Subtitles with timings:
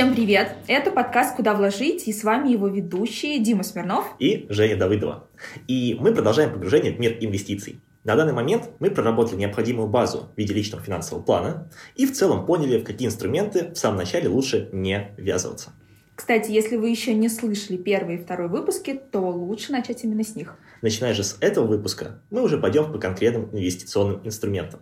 [0.00, 0.56] Всем привет!
[0.66, 5.28] Это подкаст «Куда вложить» и с вами его ведущие Дима Смирнов и Женя Давыдова.
[5.68, 7.80] И мы продолжаем погружение в мир инвестиций.
[8.04, 12.46] На данный момент мы проработали необходимую базу в виде личного финансового плана и в целом
[12.46, 15.74] поняли, в какие инструменты в самом начале лучше не ввязываться.
[16.16, 20.34] Кстати, если вы еще не слышали первый и второй выпуски, то лучше начать именно с
[20.34, 20.56] них.
[20.80, 24.80] Начиная же с этого выпуска, мы уже пойдем по конкретным инвестиционным инструментам.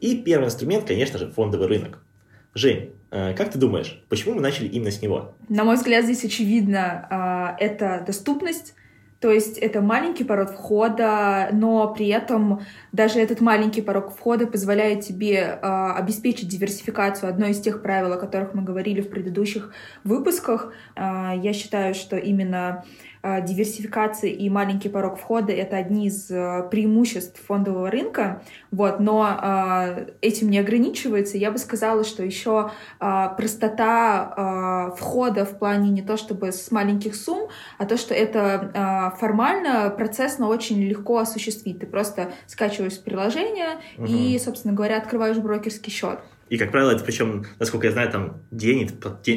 [0.00, 2.00] И первый инструмент, конечно же, фондовый рынок.
[2.58, 5.32] Жень, э, как ты думаешь, почему мы начали именно с него?
[5.48, 8.74] На мой взгляд, здесь очевидно, а, это доступность,
[9.20, 12.62] то есть это маленький порог входа, но при этом
[12.92, 17.28] даже этот маленький порог входа позволяет тебе э, обеспечить диверсификацию.
[17.28, 19.72] Одно из тех правил, о которых мы говорили в предыдущих
[20.04, 20.72] выпусках.
[20.94, 22.84] Э, я считаю, что именно
[23.22, 30.10] диверсификация и маленький порог входа— это одни из э, преимуществ фондового рынка, вот, но э,
[30.20, 31.38] этим не ограничивается.
[31.38, 37.48] Я бы сказала, что еще простота входа в плане не то чтобы с маленьких сумм,
[37.78, 41.80] а то, что это формально, процессно очень легко осуществить.
[41.80, 44.06] Ты просто скачиваешь приложение угу.
[44.06, 46.20] и, собственно говоря, открываешь брокерский счет.
[46.48, 48.88] И, как правило, это причем, насколько я знаю, там день,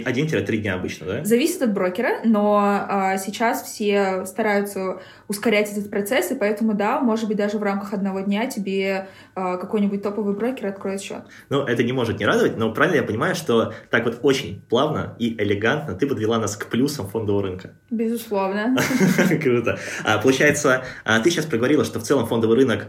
[0.05, 1.25] один-три дня обычно, да?
[1.25, 7.27] Зависит от брокера, но а, сейчас все стараются ускорять этот процесс, и поэтому, да, может
[7.27, 11.23] быть, даже в рамках одного дня тебе а, какой-нибудь топовый брокер откроет счет.
[11.49, 15.15] Ну, это не может не радовать, но правильно я понимаю, что так вот очень плавно
[15.19, 17.71] и элегантно ты подвела нас к плюсам фондового рынка.
[17.89, 18.75] Безусловно.
[19.41, 19.79] Круто.
[20.03, 22.87] А, получается, а, ты сейчас проговорила, что в целом фондовый рынок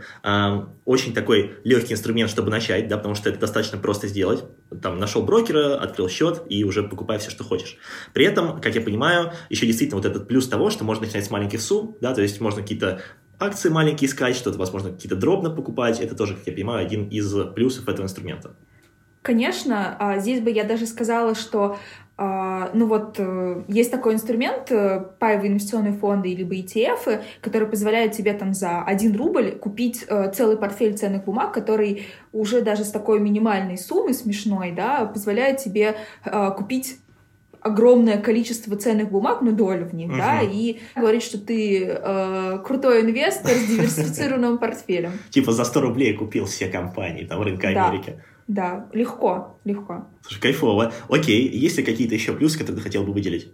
[0.84, 4.44] очень такой легкий инструмент, чтобы начать, да, потому что это достаточно просто сделать.
[4.80, 7.77] Там нашел брокера, открыл счет и уже покупай все, что хочешь.
[8.14, 11.30] При этом, как я понимаю, еще действительно вот этот плюс того, что можно начинать с
[11.30, 13.02] маленьких сумм, да, то есть можно какие-то
[13.38, 16.00] акции маленькие искать, что-то, возможно, какие-то дробно покупать.
[16.00, 18.55] Это тоже, как я понимаю, один из плюсов этого инструмента.
[19.22, 21.78] Конечно, а здесь бы я даже сказала, что
[22.18, 28.33] ну вот э, есть такой инструмент, э, паевые инвестиционные фонды либо ETF, который позволяет тебе
[28.34, 33.18] там за 1 рубль купить э, целый портфель ценных бумаг, который уже даже с такой
[33.18, 35.96] минимальной суммой смешной, да, позволяет тебе
[36.56, 36.98] купить
[37.62, 40.17] огромное количество ценных бумаг, ну, долю в них, uh-huh.
[40.17, 45.12] да, и говорит, что ты э, крутой инвестор с диверсифицированным портфелем.
[45.30, 48.20] Типа за 100 рублей купил все компании, там, рынка Америки.
[48.48, 50.08] Да, легко, легко.
[50.23, 50.92] Слушай, кайфово.
[51.08, 53.53] Окей, есть ли какие-то еще плюсы, которые ты хотел бы выделить?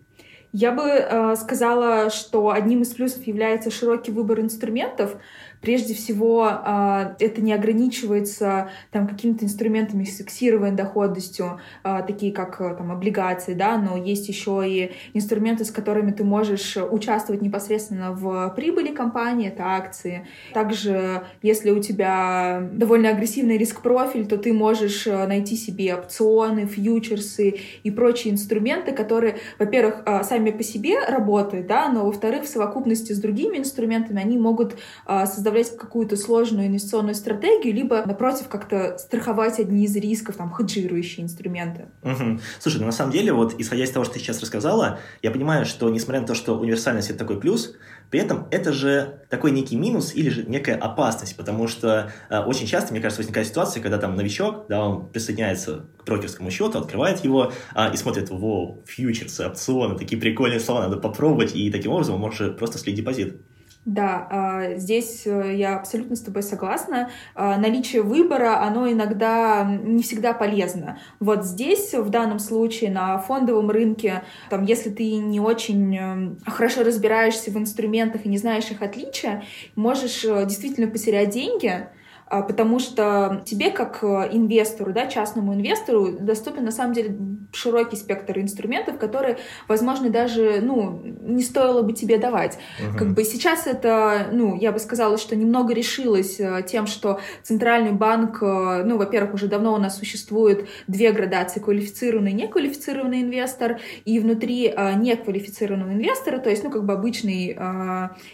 [0.52, 5.16] Я бы э, сказала, что одним из плюсов является широкий выбор инструментов,
[5.60, 12.60] Прежде всего, а, это не ограничивается там какими-то инструментами с фиксированной доходностью, а, такие как
[12.60, 18.12] э, там облигации, да, но есть еще и инструменты, с которыми ты можешь участвовать непосредственно
[18.12, 20.26] в прибыли компании, это акции.
[20.54, 27.56] Также, если у тебя довольно агрессивный риск-профиль, то ты можешь э, найти себе опционы, фьючерсы
[27.82, 33.12] и прочие инструменты, которые, во-первых, а, сами по себе работают, да, но, во-вторых, в совокупности
[33.12, 34.76] с другими инструментами они могут
[35.06, 41.24] создавать составлять какую-то сложную инвестиционную стратегию, либо, напротив, как-то страховать одни из рисков, там, хеджирующие
[41.24, 41.86] инструменты.
[42.02, 42.40] Угу.
[42.58, 45.64] Слушай, ну на самом деле, вот исходя из того, что ты сейчас рассказала, я понимаю,
[45.64, 47.74] что несмотря на то, что универсальность— это такой плюс,
[48.10, 52.66] при этом это же такой некий минус или же некая опасность, потому что э, очень
[52.66, 57.22] часто, мне кажется, возникает ситуация, когда там новичок, да, он присоединяется к брокерскому счету, открывает
[57.24, 62.14] его э, и смотрит, во, фьючерсы, опционы, такие прикольные слова, надо попробовать, и таким образом
[62.14, 63.40] он может просто слить депозит.
[63.88, 67.08] Да, а, здесь э, я абсолютно с тобой согласна.
[67.34, 70.98] А, наличие выбора, оно иногда не всегда полезно.
[71.20, 76.82] Вот здесь, в данном случае, на фондовом рынке, там, если ты не очень э, хорошо
[76.82, 79.42] разбираешься в инструментах и не знаешь их отличия,
[79.74, 81.88] можешь э, действительно потерять деньги,
[82.30, 87.16] потому что тебе как э, инвестору, да, частному инвестору доступен на самом деле
[87.52, 92.58] широкий спектр инструментов, которые, возможно, даже, ну, не стоило бы тебе давать.
[92.78, 92.98] Угу.
[92.98, 97.92] Как бы сейчас это, ну, я бы сказала, что немного решилось э, тем, что Центральный
[97.92, 103.80] банк, э, ну, во-первых, уже давно у нас существует две градации, квалифицированный и неквалифицированный инвестор,
[104.04, 107.52] и внутри неквалифицированного инвестора, то есть, ну, как бы обычный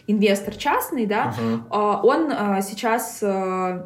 [0.07, 1.77] инвестор частный, да, угу.
[2.09, 2.31] он
[2.63, 3.23] сейчас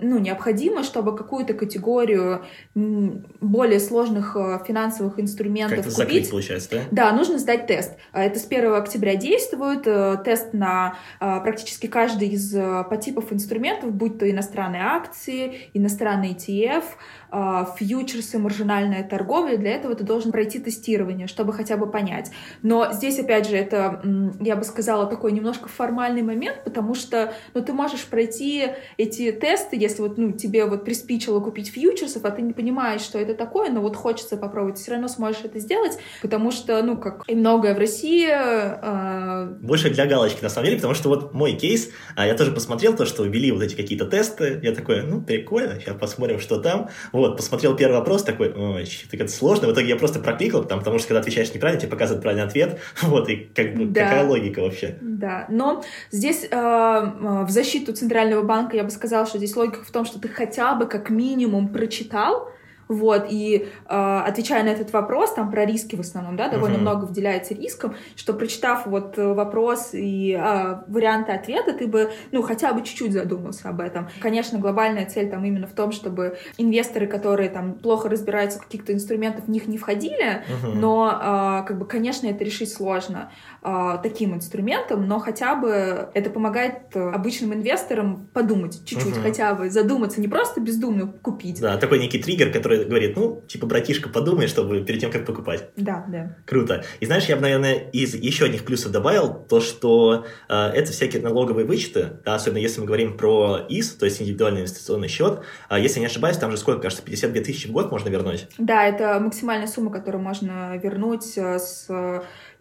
[0.01, 6.09] ну, необходимо, чтобы какую-то категорию более сложных э, финансовых инструментов Как-то купить.
[6.09, 6.83] закрыть, получается, да?
[6.91, 7.97] Да, нужно сдать тест.
[8.13, 9.87] А это с 1 октября действует.
[9.87, 12.55] Э, тест на э, практически каждый из
[12.89, 16.85] подтипов инструментов, будь то иностранные акции, иностранный ETF,
[17.31, 19.57] фьючерсы, маржинальная торговля.
[19.57, 22.31] Для этого ты должен пройти тестирование, чтобы хотя бы понять.
[22.63, 24.03] Но здесь, опять же, это,
[24.41, 29.77] я бы сказала, такой немножко формальный момент, потому что ну, ты можешь пройти эти тесты,
[29.77, 33.71] если вот, ну, тебе вот приспичило купить фьючерсов, а ты не понимаешь, что это такое,
[33.71, 37.75] но вот хочется попробовать, все равно сможешь это сделать, потому что, ну, как и многое
[37.75, 38.29] в России...
[38.31, 39.55] Э...
[39.61, 42.97] Больше для галочки, на самом деле, потому что вот мой кейс, а я тоже посмотрел
[42.97, 46.89] то, что ввели вот эти какие-то тесты, я такой, ну, прикольно, сейчас посмотрим, что там.
[47.19, 50.79] Вот, посмотрел первый вопрос, такой, ой, так это сложно, в итоге я просто прокликал, там,
[50.79, 54.05] потому что когда отвечаешь неправильно, тебе показывают правильный ответ, вот, и как бы да.
[54.05, 54.99] какая логика вообще.
[55.01, 55.83] Да, но
[56.13, 60.05] здесь э, э, в защиту Центрального банка я бы сказала, что здесь логика в том,
[60.05, 62.53] что ты хотя бы как минимум прочитал,
[62.89, 66.81] вот, и э, отвечая на этот вопрос, там про риски в основном, да, довольно uh-huh.
[66.81, 72.43] много выделяется риском, что прочитав вот э, вопрос и э, варианты ответа, ты бы, ну,
[72.43, 74.09] хотя бы чуть-чуть задумался об этом.
[74.21, 78.93] Конечно, глобальная цель там именно в том, чтобы инвесторы, которые там плохо разбираются в каких-то
[78.95, 80.75] инструментах, в них не входили, uh-huh.
[80.75, 83.31] но, э, как бы, конечно, это решить сложно
[83.63, 89.23] э, таким инструментом, но хотя бы это помогает обычным инвесторам подумать чуть-чуть, uh-huh.
[89.23, 91.61] хотя бы задуматься, не просто бездумно купить.
[91.61, 95.71] Да, такой некий триггер, который говорит, ну, типа, братишка, подумай, чтобы перед тем, как покупать.
[95.77, 96.37] Да, да.
[96.47, 96.85] Круто.
[97.01, 101.23] И знаешь, я бы, наверное, из еще одних плюсов добавил то, что э, это всякие
[101.23, 105.41] налоговые вычеты, да, особенно если мы говорим про ИС, то есть индивидуальный инвестиционный счет.
[105.69, 108.49] А если не ошибаюсь, там же сколько, кажется, 52 тысячи в год можно вернуть?
[108.59, 111.89] Да, это максимальная сумма, которую можно вернуть э, с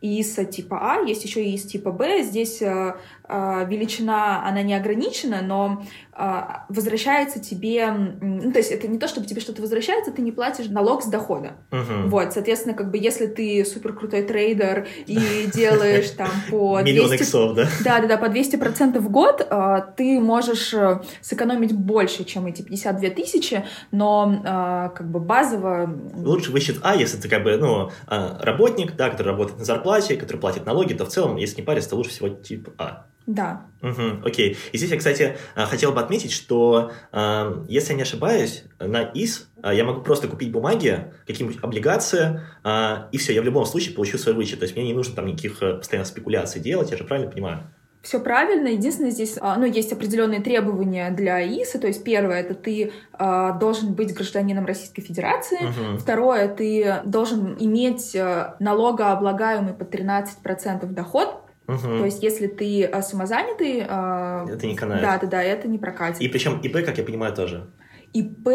[0.02, 2.24] ИИСа типа А, есть еще ИИС типа Б.
[2.24, 2.94] Здесь э, э,
[3.30, 5.84] величина, она не ограничена, но
[6.18, 7.90] э, возвращается тебе...
[7.92, 11.08] Ну, то есть это не то, чтобы тебе что-то возвращается, ты не платишь налог с
[11.08, 11.54] дохода.
[11.72, 12.10] Угу.
[12.10, 16.94] Вот, соответственно, как бы если ты супер крутой трейдер и делаешь там по 200...
[16.94, 17.68] Миллион иксов, да?
[17.84, 19.48] Да, да, да, по 200% в год
[19.98, 20.74] ты можешь
[21.22, 25.90] сэкономить больше, чем эти 52 тысячи, но как бы базово...
[26.16, 30.38] Лучше высчет А, если ты как бы, ну, работник, да, который работает на зарплате, который
[30.38, 33.08] платит налоги, то в целом, если не париться, то лучше всего тип А.
[33.28, 33.68] Да.
[33.82, 34.58] Угу, окей.
[34.72, 39.04] И здесь я, кстати, а, хотел бы отметить, что, а, если я не ошибаюсь, на
[39.14, 42.42] ИС а, я могу просто купить бумаги, какие-нибудь облигации,
[43.12, 44.60] и все, я в любом случае получу свой вычет.
[44.60, 47.64] То есть мне не нужно там никаких э, постоянно спекуляций делать, я же правильно понимаю?
[48.02, 48.70] все правильно.
[48.70, 51.78] Единственное, здесь ну, есть определенные требования для ИСа.
[51.78, 55.60] То есть, первое, это ты э, должен быть гражданином Российской Федерации.
[55.60, 55.98] Uh-huh.
[55.98, 61.47] Второе, ты должен иметь э, налогооблагаемый под 13% доход.
[61.68, 61.78] Угу.
[61.78, 63.86] То есть, если ты э, самозанятый...
[63.88, 65.02] Э, это не канает.
[65.02, 66.22] Да, да, да, это не прокатит.
[66.22, 67.68] И причем ИП, как я понимаю, тоже.
[68.14, 68.48] ИП,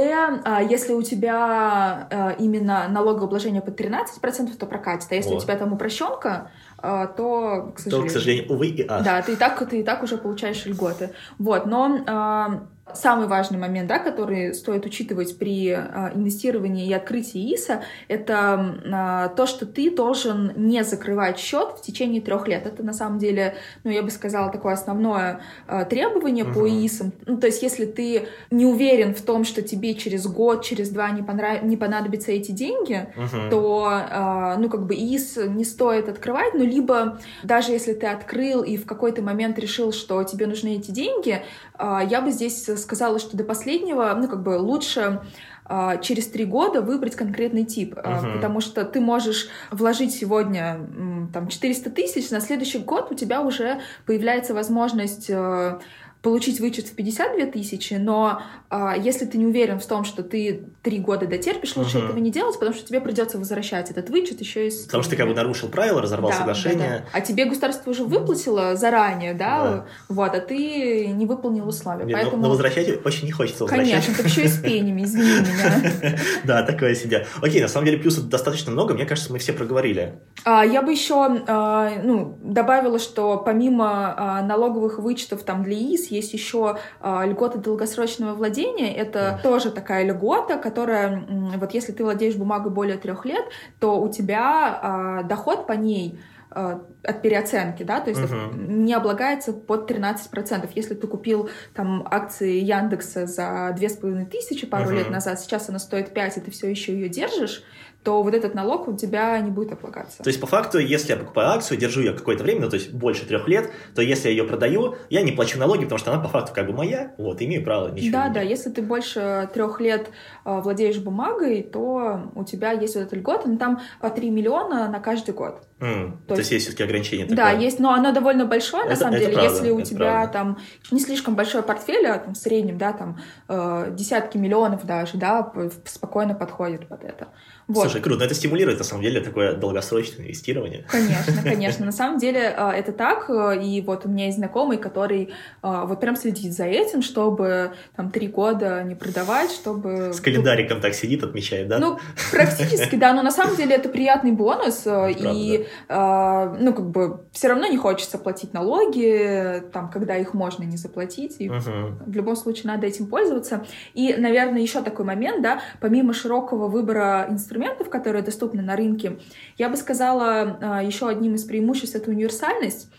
[0.44, 5.08] а, если у тебя а, именно налогообложение под 13%, то прокатит.
[5.10, 5.38] А если вот.
[5.38, 8.08] у тебя там упрощенка, а, то, к сожалению...
[8.08, 9.04] То, к сожалению, увы и ах.
[9.04, 11.10] Да, ты и так, ты и так уже получаешь льготы.
[11.38, 17.84] Вот, но Самый важный момент, да, который стоит учитывать при э, инвестировании и открытии ИСа,
[18.08, 22.66] это э, то, что ты должен не закрывать счет в течение трех лет.
[22.66, 26.54] Это на самом деле, ну, я бы сказала, такое основное э, требование uh-huh.
[26.54, 27.12] по ИСам.
[27.24, 31.10] Ну, то есть, если ты не уверен в том, что тебе через год, через два
[31.12, 31.62] не, понрав...
[31.62, 33.48] не понадобятся эти деньги, uh-huh.
[33.48, 38.76] то, ну, как бы ИС не стоит открывать, ну, либо даже если ты открыл и
[38.76, 41.42] в какой-то момент решил, что тебе нужны эти деньги,
[41.82, 45.20] я бы здесь сказала, что до последнего, ну, как бы лучше
[45.64, 48.34] а, через три года выбрать конкретный тип, uh-huh.
[48.34, 50.86] потому что ты можешь вложить сегодня
[51.32, 55.78] там 400 тысяч, на следующий год у тебя уже появляется возможность э,
[56.22, 60.66] получить вычет в 52 тысячи, но а, если ты не уверен в том, что ты
[60.82, 62.06] три года дотерпишь, лучше угу.
[62.06, 64.84] этого не делать, потому что тебе придется возвращать этот вычет еще из...
[64.84, 66.78] Потому что ты как бы нарушил правила, разорвал да, соглашение.
[66.88, 67.04] Да, да.
[67.12, 69.86] А тебе государство уже выплатило заранее, да, да.
[70.08, 72.04] вот, а ты не выполнил условия.
[72.04, 72.36] Нет, Поэтому...
[72.36, 73.90] но, но возвращать очень не хочется возвращать.
[73.90, 76.18] Конечно, так еще и с пенями, извини меня.
[76.44, 77.26] Да, такое себе.
[77.40, 80.20] Окей, на самом деле плюсов достаточно много, мне кажется, мы все проговорили.
[80.44, 86.32] А, я бы еще а, ну, добавила, что помимо налоговых вычетов там для ИИС есть
[86.32, 88.94] еще а, льгота долгосрочного владения.
[88.94, 91.24] Это тоже такая льгота, которая,
[91.56, 93.44] вот если ты владеешь бумагой более трех лет,
[93.80, 96.20] то у тебя а, доход по ней
[96.54, 98.68] а, от переоценки, да, то есть uh-huh.
[98.68, 100.68] не облагается под 13%.
[100.74, 104.98] Если ты купил там акции Яндекса за две с половиной тысячи пару uh-huh.
[104.98, 107.64] лет назад, сейчас она стоит 5, и ты все еще ее держишь,
[108.02, 110.22] то вот этот налог у тебя не будет облагаться.
[110.22, 112.92] То есть, по факту, если я покупаю акцию, держу ее какое-то время, ну, то есть
[112.92, 116.20] больше трех лет, то если я ее продаю, я не плачу налоги, потому что она
[116.20, 119.48] по факту как бы моя, вот, имею право ничего Да, не да, если ты больше
[119.54, 120.10] трех лет
[120.44, 124.88] э, владеешь бумагой, то у тебя есть вот эта льгота, но там по 3 миллиона
[124.88, 125.62] на каждый год.
[125.82, 127.36] Mm, то, то есть, есть все-таки ограничение такое?
[127.36, 130.32] Да, есть, но оно довольно большое, это, на самом деле, правда, если у тебя правда.
[130.32, 130.58] там
[130.92, 133.18] не слишком большой портфель, а там в среднем, да, там
[133.48, 135.52] э, десятки миллионов даже, да,
[135.84, 137.28] спокойно подходит под это.
[137.68, 137.82] Вот.
[137.82, 140.84] Слушай, круто, но это стимулирует, на самом деле, такое долгосрочное инвестирование.
[140.88, 141.86] Конечно, конечно.
[141.86, 146.52] На самом деле это так, и вот у меня есть знакомый, который вот прям следит
[146.52, 150.12] за этим, чтобы там три года не продавать, чтобы...
[150.12, 151.78] С календариком так сидит, отмечает, да?
[151.78, 151.98] Ну,
[152.30, 157.66] практически, да, но на самом деле это приятный бонус, и, ну, как бы, все равно
[157.66, 162.86] не хочется платить налоги, там, когда их можно не заплатить, и в любом случае надо
[162.86, 163.64] этим пользоваться.
[163.94, 167.51] И, наверное, еще такой момент, да, помимо широкого выбора инструментов,
[167.88, 169.18] которые доступны на рынке,
[169.58, 172.90] я бы сказала, а, еще одним из преимуществ— это универсальность.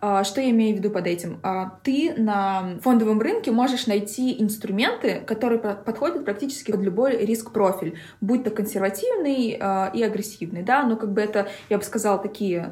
[0.00, 1.40] А, что я имею в виду под этим?
[1.42, 8.44] А, ты на фондовом рынке можешь найти инструменты, которые подходят практически под любой риск-профиль, будь
[8.44, 9.58] то консервативный
[9.94, 12.62] и агрессивный, да, но как бы это, я бы сказала, такие...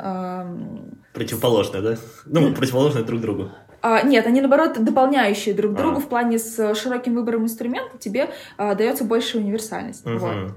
[1.15, 1.97] Противоположные, да?
[2.27, 3.51] Ну, противоположные друг другу.
[3.83, 6.01] А, нет, они наоборот дополняющие друг друга а.
[6.01, 10.07] в плане с широким выбором инструментов тебе а, дается больше универсальность.
[10.07, 10.19] Угу.
[10.19, 10.55] Вот.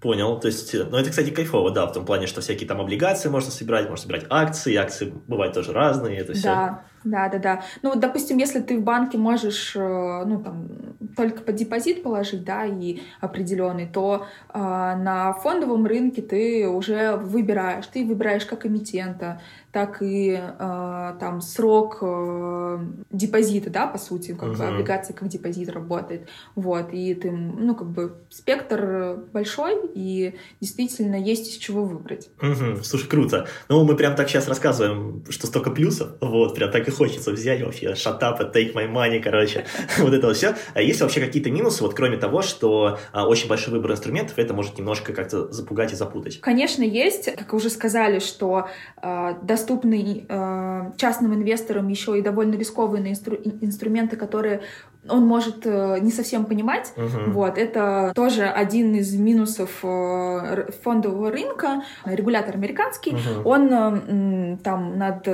[0.00, 0.40] Понял.
[0.40, 3.50] То есть, ну это, кстати, кайфово, да, в том плане, что всякие там облигации можно
[3.50, 6.44] собирать, можно собирать акции, акции бывают тоже разные, это все.
[6.44, 7.62] Да, да, да, да.
[7.82, 10.68] Ну вот, допустим, если ты в банке можешь, э, ну там,
[11.16, 17.86] только под депозит положить, да, и определенный, то э, на фондовом рынке ты уже выбираешь,
[17.86, 19.40] ты выбираешь как эмитента,
[19.72, 22.78] так и э, там срок э,
[23.10, 24.58] депозита, да, по сути, как uh-huh.
[24.58, 31.14] бы облигация как депозит работает, вот, и ты, ну, как бы спектр большой, и действительно
[31.14, 32.28] есть из чего выбрать.
[32.40, 32.82] Uh-huh.
[32.82, 33.46] Слушай, круто.
[33.68, 37.62] Ну, мы прям так сейчас рассказываем, что столько плюсов, вот, прям так и хочется взять
[37.62, 39.64] вообще, shut up and take my money, короче,
[39.98, 40.54] вот это вот все.
[40.74, 44.54] А есть вообще какие-то минусы, вот кроме того, что а, очень большой выбор инструментов, это
[44.54, 46.40] может немножко как-то запугать и запутать?
[46.40, 48.68] Конечно, есть, как уже сказали, что
[49.02, 54.62] э, доступны э, частным инвесторам еще и довольно рискованные инстру инструменты, которые
[55.08, 56.92] он может э, не совсем понимать.
[56.96, 57.30] Uh-huh.
[57.30, 61.82] Вот, это тоже один из минусов э, фондового рынка.
[62.04, 63.42] Регулятор американский, uh-huh.
[63.44, 65.26] он э, там над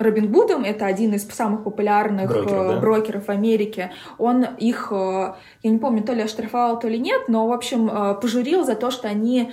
[0.00, 2.80] Робин Гудом, это один из самых популярных брокеров, да?
[2.80, 3.92] брокеров в Америке.
[4.18, 7.88] Он их, я не помню, то ли оштрафовал, то ли нет, но, в общем,
[8.20, 9.52] пожурил за то, что они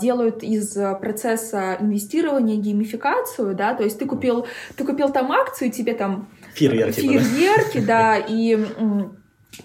[0.00, 5.94] делают из процесса инвестирования геймификацию, да, то есть ты купил, ты купил там акцию, тебе
[5.94, 7.00] там Фейерверки.
[7.00, 8.58] Фейерверки, да, и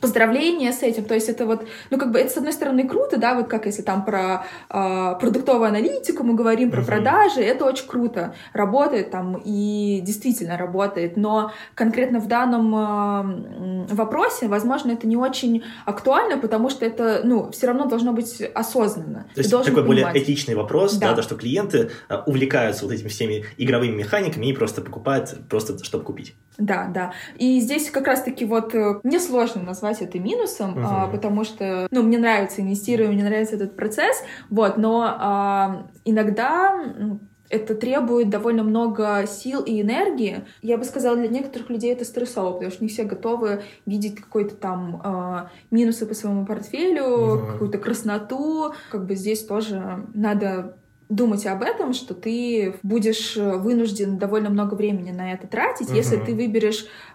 [0.02, 1.06] поздравления с этим.
[1.06, 3.66] То есть это вот, ну как бы это с одной стороны круто, да, вот как
[3.66, 6.86] если там про э, продуктовую аналитику мы говорим, про uh-huh.
[6.86, 14.48] продажи, это очень круто, работает там и действительно работает, но конкретно в данном э, вопросе,
[14.48, 19.26] возможно, это не очень актуально, потому что это, ну, все равно должно быть осознанно.
[19.34, 19.86] То есть такой понимать.
[19.86, 21.10] более этичный вопрос, да.
[21.10, 25.84] да, то, что клиенты э, увлекаются вот этими всеми игровыми механиками и просто покупают просто,
[25.84, 26.36] чтобы купить.
[26.58, 27.14] Да, да.
[27.38, 30.86] И здесь как раз-таки вот э, мне сложно назвать это минусом, uh-huh.
[30.86, 36.76] а, потому что, ну, мне нравится инвестирование, мне нравится этот процесс, вот, но а, иногда
[37.50, 40.46] это требует довольно много сил и энергии.
[40.62, 44.56] Я бы сказала, для некоторых людей это стрессово, потому что не все готовы видеть какой-то
[44.56, 47.52] там э, минусы по своему портфелю, uh-huh.
[47.52, 48.74] какую-то красноту.
[48.92, 50.78] Как бы здесь тоже надо
[51.08, 55.96] думать об этом, что ты будешь вынужден довольно много времени на это тратить, uh-huh.
[55.96, 56.88] если ты выберешь,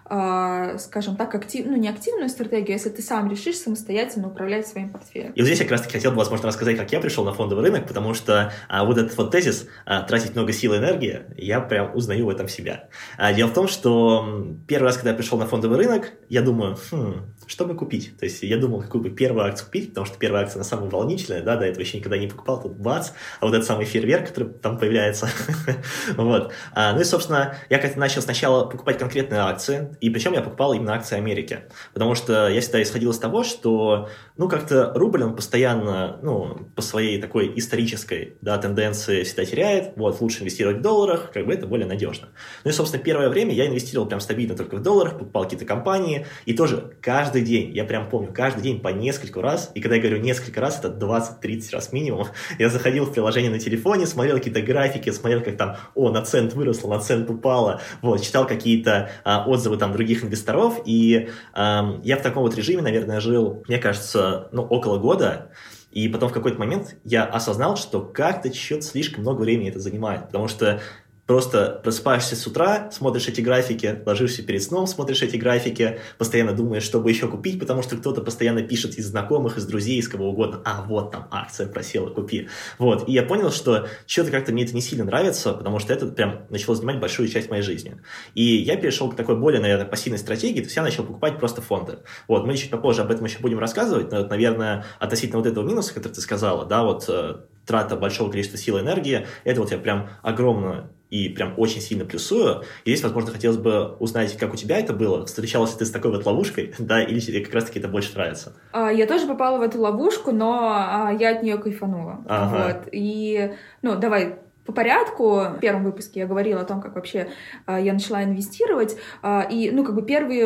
[0.77, 4.89] скажем так, актив, ну не активную стратегию, а если ты сам решишь самостоятельно управлять своим
[4.89, 5.31] портфелем.
[5.31, 7.33] И вот здесь я как раз таки хотел бы, возможно, рассказать, как я пришел на
[7.33, 11.21] фондовый рынок, потому что а, вот этот вот тезис а, тратить много сил и энергии,
[11.37, 12.89] я прям узнаю в этом себя.
[13.17, 16.77] А, дело в том, что первый раз, когда я пришел на фондовый рынок, я думаю,
[16.91, 18.17] хм, что бы купить?
[18.17, 20.89] То есть я думал, какую бы первую акцию купить, потому что первая акция, она самая
[20.89, 24.27] волнительная, да, до этого еще никогда не покупал, тут бац, а вот этот самый фейерверк,
[24.27, 25.29] который там появляется,
[26.17, 26.51] вот.
[26.73, 30.73] А, ну и, собственно, я как-то начал сначала покупать конкретные акции, и причем я покупал
[30.73, 31.59] именно акции Америки,
[31.93, 36.81] потому что я всегда исходил из того, что, ну, как-то рубль, он постоянно, ну, по
[36.81, 41.67] своей такой исторической, да, тенденции всегда теряет, вот, лучше инвестировать в долларах, как бы это
[41.67, 42.29] более надежно.
[42.63, 46.25] Ну и, собственно, первое время я инвестировал прям стабильно только в долларах, покупал какие-то компании,
[46.45, 50.01] и тоже каждый день, я прям помню, каждый день по нескольку раз, и когда я
[50.01, 52.25] говорю несколько раз, это 20-30 раз минимум,
[52.59, 56.53] я заходил в приложение на телефоне, смотрел какие-то графики, смотрел, как там, о, на цент
[56.53, 62.17] выросло, на цент упало, вот, читал какие-то а, отзывы там других инвесторов, и а, я
[62.17, 65.51] в таком вот режиме, наверное, жил, мне кажется, ну, около года,
[65.91, 70.27] и потом в какой-то момент я осознал, что как-то что-то слишком много времени это занимает,
[70.27, 70.81] потому что
[71.27, 76.83] Просто просыпаешься с утра, смотришь эти графики, ложишься перед сном, смотришь эти графики, постоянно думаешь,
[76.83, 80.29] что бы еще купить, потому что кто-то постоянно пишет из знакомых, из друзей, из кого
[80.29, 82.49] угодно, а вот там акция просела, купи.
[82.79, 86.07] Вот, и я понял, что что-то как-то мне это не сильно нравится, потому что это
[86.07, 88.01] прям начало занимать большую часть моей жизни.
[88.33, 91.61] И я перешел к такой более, наверное, пассивной стратегии, то есть я начал покупать просто
[91.61, 91.99] фонды.
[92.27, 95.93] Вот, мы чуть попозже об этом еще будем рассказывать, но, наверное, относительно вот этого минуса,
[95.93, 99.77] который ты сказала, да, вот э, трата большого количества сил и энергии, это вот я
[99.77, 102.63] прям огромно и прям очень сильно плюсую.
[102.85, 105.25] И здесь, возможно, хотелось бы узнать, как у тебя это было.
[105.25, 108.53] Встречалась ли ты с такой вот ловушкой, да, или тебе как раз-таки это больше нравится?
[108.71, 112.23] А, я тоже попала в эту ловушку, но а, я от нее кайфанула.
[112.27, 112.65] Ага.
[112.65, 112.89] Вот.
[112.93, 115.25] И, ну, давай по порядку.
[115.25, 117.29] В первом выпуске я говорила о том, как вообще
[117.67, 118.95] э, я начала инвестировать.
[119.23, 120.45] Э, и, ну, как бы первый э,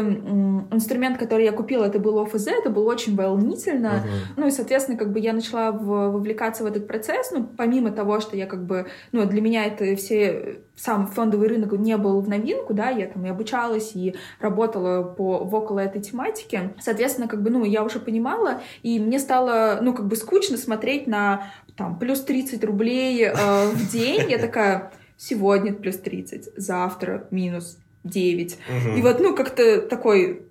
[0.72, 3.88] инструмент, который я купила, это был ОФЗ, это было очень волнительно.
[3.88, 4.34] Uh-huh.
[4.38, 7.32] Ну, и, соответственно, как бы я начала в, вовлекаться в этот процесс.
[7.32, 11.74] Ну, помимо того, что я как бы, ну, для меня это все сам фондовый рынок
[11.74, 16.02] не был в новинку, да, я там и обучалась, и работала по, в около этой
[16.02, 16.74] тематики.
[16.80, 21.08] Соответственно, как бы, ну, я уже понимала, и мне стало, ну, как бы скучно смотреть
[21.08, 27.78] на там плюс 30 рублей э, в день, я такая, сегодня плюс 30, завтра минус
[28.04, 28.58] 9.
[28.58, 28.98] Угу.
[28.98, 30.44] И вот, ну, как-то такой,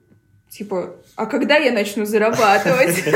[0.48, 3.04] типа, а когда я начну зарабатывать?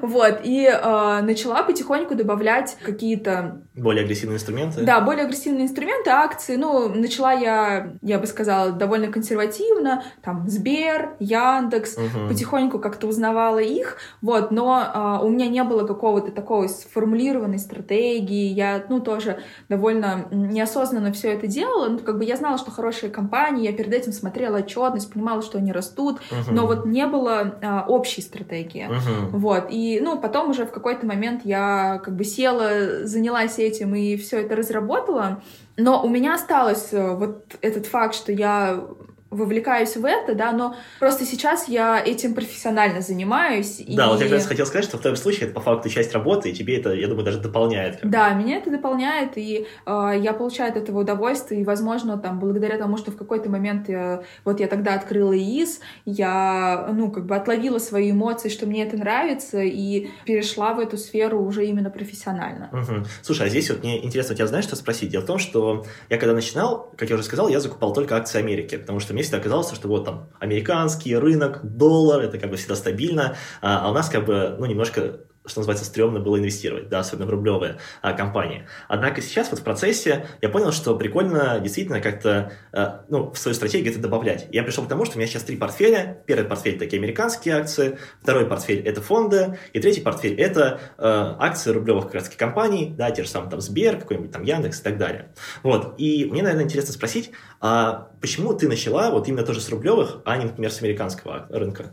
[0.00, 3.62] Вот, и э, начала потихоньку добавлять какие-то...
[3.74, 4.82] Более агрессивные инструменты?
[4.82, 6.56] Да, более агрессивные инструменты, акции.
[6.56, 11.96] Ну, начала я, я бы сказала, довольно консервативно, там, Сбер, Яндекс,
[12.28, 18.52] потихоньку как-то узнавала их, вот, но э, у меня не было какого-то такого сформулированной стратегии,
[18.52, 23.10] я, ну, тоже довольно неосознанно все это делала, ну, как бы я знала, что хорошие
[23.10, 26.20] компании, я перед этим смотрела отчетность, понимала, что они растут,
[26.50, 28.88] но вот не было а, общей стратегии.
[28.88, 29.30] Uh-huh.
[29.32, 29.66] Вот.
[29.70, 34.40] И, ну, потом уже в какой-то момент я как бы села, занялась этим и все
[34.40, 35.42] это разработала.
[35.76, 38.84] Но у меня осталось э, вот этот факт, что я
[39.30, 43.82] вовлекаюсь в это, да, но просто сейчас я этим профессионально занимаюсь.
[43.86, 44.08] Да, и...
[44.08, 46.50] вот я как раз хотел сказать, что в твоем случае это по факту часть работы,
[46.50, 48.00] и тебе это, я думаю, даже дополняет.
[48.02, 52.78] Да, меня это дополняет, и э, я получаю от этого удовольствие, и, возможно, там, благодаря
[52.78, 57.36] тому, что в какой-то момент я, вот я тогда открыла ИИС, я, ну, как бы
[57.36, 62.70] отловила свои эмоции, что мне это нравится, и перешла в эту сферу уже именно профессионально.
[62.72, 63.06] Угу.
[63.22, 65.10] Слушай, а здесь вот мне интересно у тебя, знаешь, что спросить?
[65.10, 68.38] Дело в том, что я когда начинал, как я уже сказал, я закупал только акции
[68.38, 72.56] Америки, потому что мне всегда казалось, что вот там американский рынок, доллар, это как бы
[72.56, 76.88] всегда стабильно, а, а у нас как бы, ну, немножко что называется, стрёмно было инвестировать,
[76.88, 78.66] да, особенно в рублевые а, компании.
[78.88, 83.54] Однако сейчас вот в процессе я понял, что прикольно действительно как-то, а, ну, в свою
[83.54, 84.46] стратегию это добавлять.
[84.52, 86.22] Я пришел к тому, что у меня сейчас три портфеля.
[86.26, 91.70] Первый портфель такие американские акции, второй портфель это фонды, и третий портфель это а, акции
[91.70, 94.98] рублевых как раз компаний, да, те же самые там Сбер, какой-нибудь там Яндекс и так
[94.98, 95.32] далее.
[95.62, 100.22] Вот, и мне, наверное, интересно спросить, а почему ты начала вот именно тоже с рублевых,
[100.24, 101.92] а не, например, с американского рынка?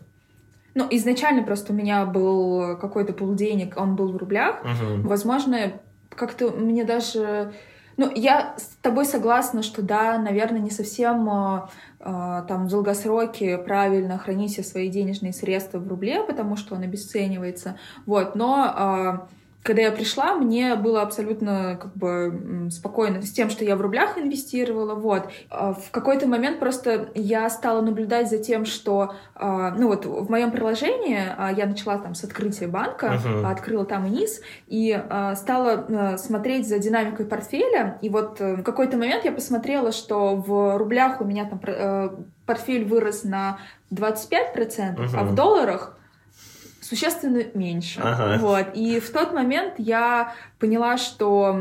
[0.76, 4.58] Ну, изначально просто у меня был какой-то полденег, он был в рублях.
[4.62, 5.08] Угу.
[5.08, 7.54] Возможно, как-то мне даже...
[7.98, 11.62] Ну, я с тобой согласна, что да, наверное, не совсем э,
[12.00, 17.78] там в долгосроке правильно хранить все свои денежные средства в рубле, потому что он обесценивается.
[18.06, 23.66] Вот, но э, когда я пришла, мне было абсолютно как бы спокойно с тем, что
[23.66, 25.32] я в рублях инвестировала, вот.
[25.50, 30.30] А в какой-то момент просто я стала наблюдать за тем, что, а, ну вот в
[30.30, 33.52] моем приложении а, я начала там с открытия банка, uh-huh.
[33.52, 35.04] открыла там низ и
[35.36, 40.78] стала смотреть за динамикой портфеля, и вот э, в какой-то момент я посмотрела, что в
[40.78, 42.10] рублях у меня там э,
[42.46, 43.58] портфель вырос на
[43.92, 45.10] 25%, uh-huh.
[45.18, 45.95] а в долларах
[46.88, 48.00] существенно меньше.
[48.04, 48.38] Ага.
[48.40, 48.68] Вот.
[48.76, 51.60] И в тот момент я поняла, что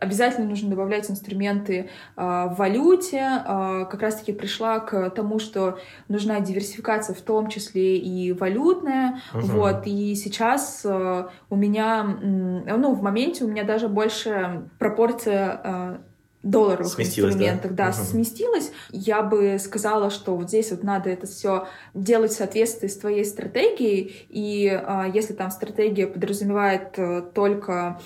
[0.00, 3.42] обязательно нужно добавлять инструменты э, в валюте.
[3.46, 9.20] Э, как раз-таки пришла к тому, что нужна диверсификация, в том числе и валютная.
[9.32, 9.42] Ага.
[9.46, 9.86] Вот.
[9.86, 16.00] И сейчас э, у меня, ну, в моменте у меня даже больше пропорция
[16.42, 18.06] долларовых сместилась, инструментах, да, да угу.
[18.06, 18.70] сместилась.
[18.90, 23.24] Я бы сказала, что вот здесь вот надо это все делать в соответствии с твоей
[23.24, 28.00] стратегией, и а, если там стратегия подразумевает а, только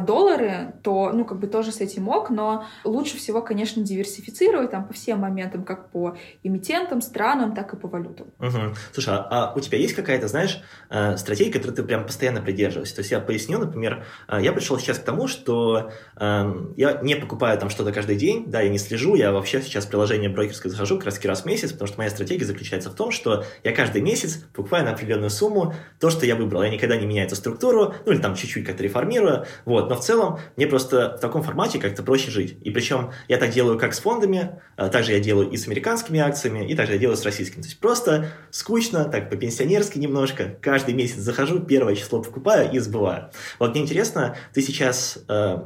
[0.00, 4.86] доллары, то, ну, как бы тоже с этим ок, но лучше всего, конечно, диверсифицировать там
[4.86, 8.28] по всем моментам, как по эмитентам, странам, так и по валютам.
[8.38, 8.74] Угу.
[8.92, 12.96] Слушай, а, а у тебя есть какая-то, знаешь, э, стратегия, которой ты прям постоянно придерживаешься?
[12.96, 17.14] То есть я поясню, например, э, я пришел сейчас к тому, что эм, я не
[17.14, 20.70] покупаю там что-то каждый день, да, я не слежу, я вообще сейчас в приложение брокерское
[20.70, 23.72] захожу как раз раз в месяц, потому что моя стратегия заключается в том, что я
[23.72, 26.62] каждый месяц покупаю на определенную сумму то, что я выбрал.
[26.62, 30.00] Я никогда не меняю эту структуру, ну или там чуть-чуть как-то реформирую, Вот, но в
[30.00, 32.58] целом мне просто в таком формате как-то проще жить.
[32.62, 36.18] И причем я так делаю как с фондами, а также я делаю и с американскими
[36.18, 37.62] акциями, и также я делаю с российскими.
[37.62, 40.56] То есть просто скучно, так по-пенсионерски немножко.
[40.60, 43.30] Каждый месяц захожу, первое число покупаю и забываю.
[43.60, 45.58] Вот мне интересно, ты сейчас э,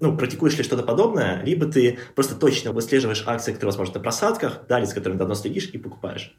[0.00, 4.62] ну, практикуешь ли что-то подобное, либо ты просто точно выслеживаешь акции, которые, возможно, на просадках,
[4.66, 6.34] далее, с которыми давно следишь, и покупаешь.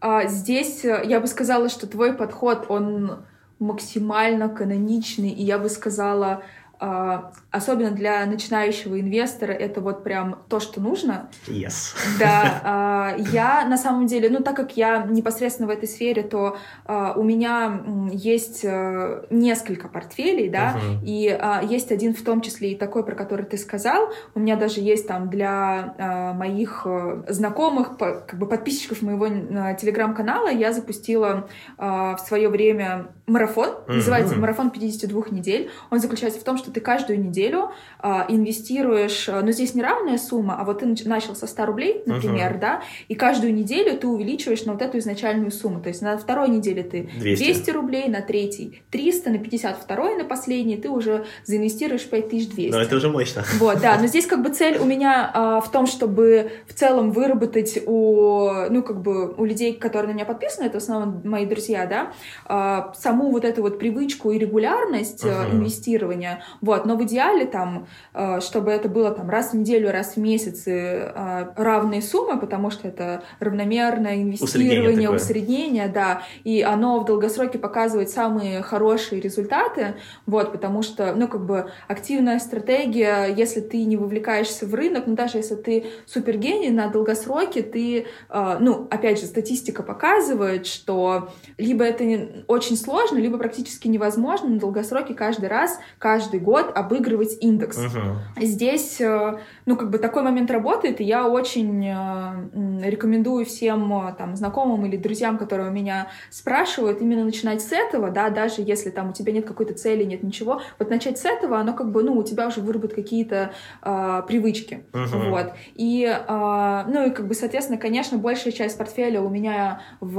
[0.00, 3.24] А, здесь э, я бы сказала, что твой подход, он
[3.58, 6.42] максимально каноничный, и я бы сказала,
[6.80, 11.30] а, особенно для начинающего инвестора, это вот прям то, что нужно.
[11.46, 11.94] Yes.
[12.18, 16.56] Да, а, я на самом деле, ну так как я непосредственно в этой сфере, то
[16.84, 21.04] а, у меня есть э, несколько портфелей, да, uh-huh.
[21.04, 21.38] и
[21.72, 24.10] есть один в том числе и такой, про который ты сказал.
[24.34, 30.48] У меня даже есть там для моих э, знакомых, как бы подписчиков моего э, телеграм-канала,
[30.48, 33.94] я запустила в свое время марафон, uh-huh.
[33.94, 35.70] называется марафон 52 недель.
[35.90, 40.18] Он заключается в том, что ты каждую неделю а, инвестируешь, а, но здесь не равная
[40.18, 42.60] сумма, а вот ты начал со 100 рублей, например, uh-huh.
[42.60, 45.80] да, и каждую неделю ты увеличиваешь на вот эту изначальную сумму.
[45.80, 50.24] То есть на второй неделе ты 200, 200 рублей, на третий 300, на 52 на
[50.24, 52.70] последний ты уже заинвестируешь 5200.
[52.70, 53.44] Но это уже мощно.
[53.58, 57.10] Вот, да, но здесь как бы цель у меня а, в том, чтобы в целом
[57.10, 61.46] выработать у, ну, как бы у людей, которые на меня подписаны, это в основном мои
[61.46, 62.12] друзья, да,
[62.44, 65.52] а, саму вот эту вот привычку и регулярность uh-huh.
[65.52, 70.14] инвестирования, вот, но в идеале там, э, чтобы это было там раз в неделю, раз
[70.14, 77.00] в месяц э, равные суммы, потому что это равномерное инвестирование, усреднение, усреднение, да, и оно
[77.00, 79.94] в долгосроке показывает самые хорошие результаты,
[80.26, 85.14] вот, потому что, ну, как бы активная стратегия, если ты не вовлекаешься в рынок, ну,
[85.14, 92.04] даже если ты супергений, на долгосроке ты, ну, опять же, статистика показывает, что либо это
[92.48, 97.78] очень сложно, либо практически невозможно на долгосроке каждый раз, каждый год год обыгрывать индекс.
[97.78, 98.16] Uh-huh.
[98.40, 104.14] Здесь, э, ну, как бы такой момент работает, и я очень э, рекомендую всем э,
[104.16, 108.90] там знакомым или друзьям, которые у меня спрашивают, именно начинать с этого, да, даже если
[108.90, 112.04] там у тебя нет какой-то цели, нет ничего, вот начать с этого, оно как бы,
[112.04, 113.50] ну, у тебя уже выработают какие-то
[113.82, 115.30] э, привычки, uh-huh.
[115.30, 115.54] вот.
[115.74, 120.14] И, э, ну, и как бы, соответственно, конечно, большая часть портфеля у меня в,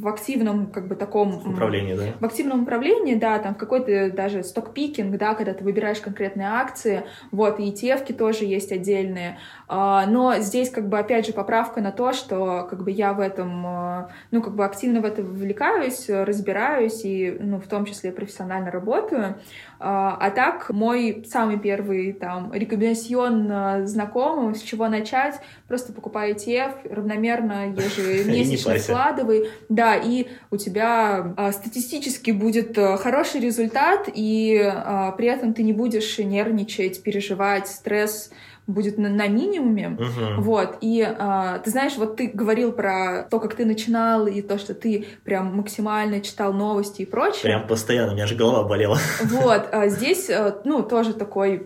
[0.00, 1.36] в активном, как бы, таком...
[1.46, 2.12] Управлении, да?
[2.20, 7.04] В активном управлении, да, там в какой-то даже сток-пикинг, да, когда ты выбираешь конкретные акции,
[7.30, 12.12] вот, и ETF тоже есть отдельные, но здесь, как бы, опять же, поправка на то,
[12.12, 17.04] что, как бы, я в этом, а, ну, как бы, активно в это вовлекаюсь, разбираюсь
[17.04, 19.40] и, ну, в том числе профессионально работаю,
[19.80, 26.88] а, а так, мой самый первый, там, рекомендацион знакомым, с чего начать, просто покупай ETF,
[26.88, 34.72] равномерно ежемесячно вкладывай, да, и у тебя статистически будет хороший результат, и
[35.16, 38.30] при этом ты не будешь нервничать, переживать, стресс
[38.66, 40.36] будет на, на минимуме, uh-huh.
[40.38, 44.58] вот, и а, ты знаешь, вот ты говорил про то, как ты начинал, и то,
[44.58, 47.42] что ты прям максимально читал новости и прочее.
[47.42, 48.98] Прям постоянно, у меня же голова болела.
[49.22, 51.64] Вот, а здесь, э, ну, тоже такой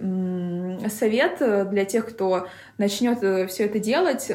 [0.89, 4.31] совет э, для тех, кто начнет э, все это делать,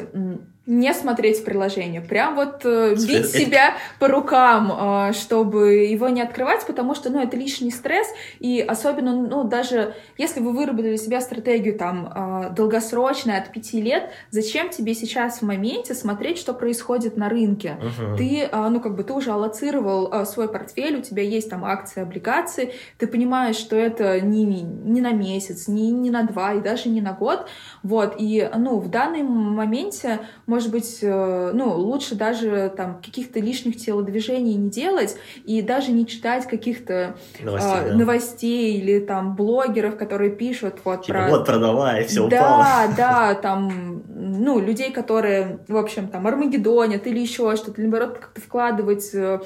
[0.66, 4.72] не смотреть приложение, прям вот э, бить себя по рукам,
[5.08, 8.08] э, чтобы его не открывать, потому что, ну, это лишний стресс,
[8.40, 14.10] и особенно, ну, даже если вы выработали себе стратегию там э, долгосрочная от пяти лет,
[14.30, 17.78] зачем тебе сейчас в моменте смотреть, что происходит на рынке?
[17.80, 18.16] Uh-huh.
[18.16, 21.64] Ты, э, ну, как бы ты уже аллоцировал э, свой портфель, у тебя есть там
[21.64, 26.60] акции, облигации, ты понимаешь, что это не, не на месяц, не, не на два и
[26.60, 27.46] даже не на год,
[27.84, 30.20] вот, и, ну, в данном моменте
[30.56, 36.06] может быть, э, ну, лучше даже там каких-то лишних телодвижений не делать и даже не
[36.06, 37.94] читать каких-то новостей, э, да.
[37.94, 41.28] новостей или там блогеров, которые пишут вот типа, про...
[41.28, 42.64] вот продавай, все да, упало.
[42.64, 48.16] Да, да, там, ну, людей, которые, в общем, там, армагеддонят или еще что-то, или, наоборот,
[48.18, 49.40] как-то вкладывать э,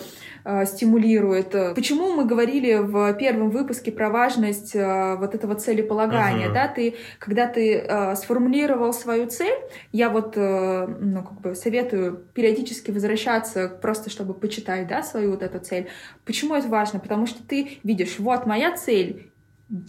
[0.44, 1.74] э, стимулирует.
[1.74, 6.54] Почему мы говорили в первом выпуске про важность э, вот этого целеполагания, uh-huh.
[6.54, 9.58] да, ты, когда ты э, сформулировал свою цель,
[9.90, 15.42] я вот э, ну, как бы советую периодически возвращаться, просто чтобы почитать, да, свою вот
[15.42, 15.88] эту цель.
[16.24, 17.00] Почему это важно?
[17.00, 19.30] Потому что ты видишь, вот моя цель,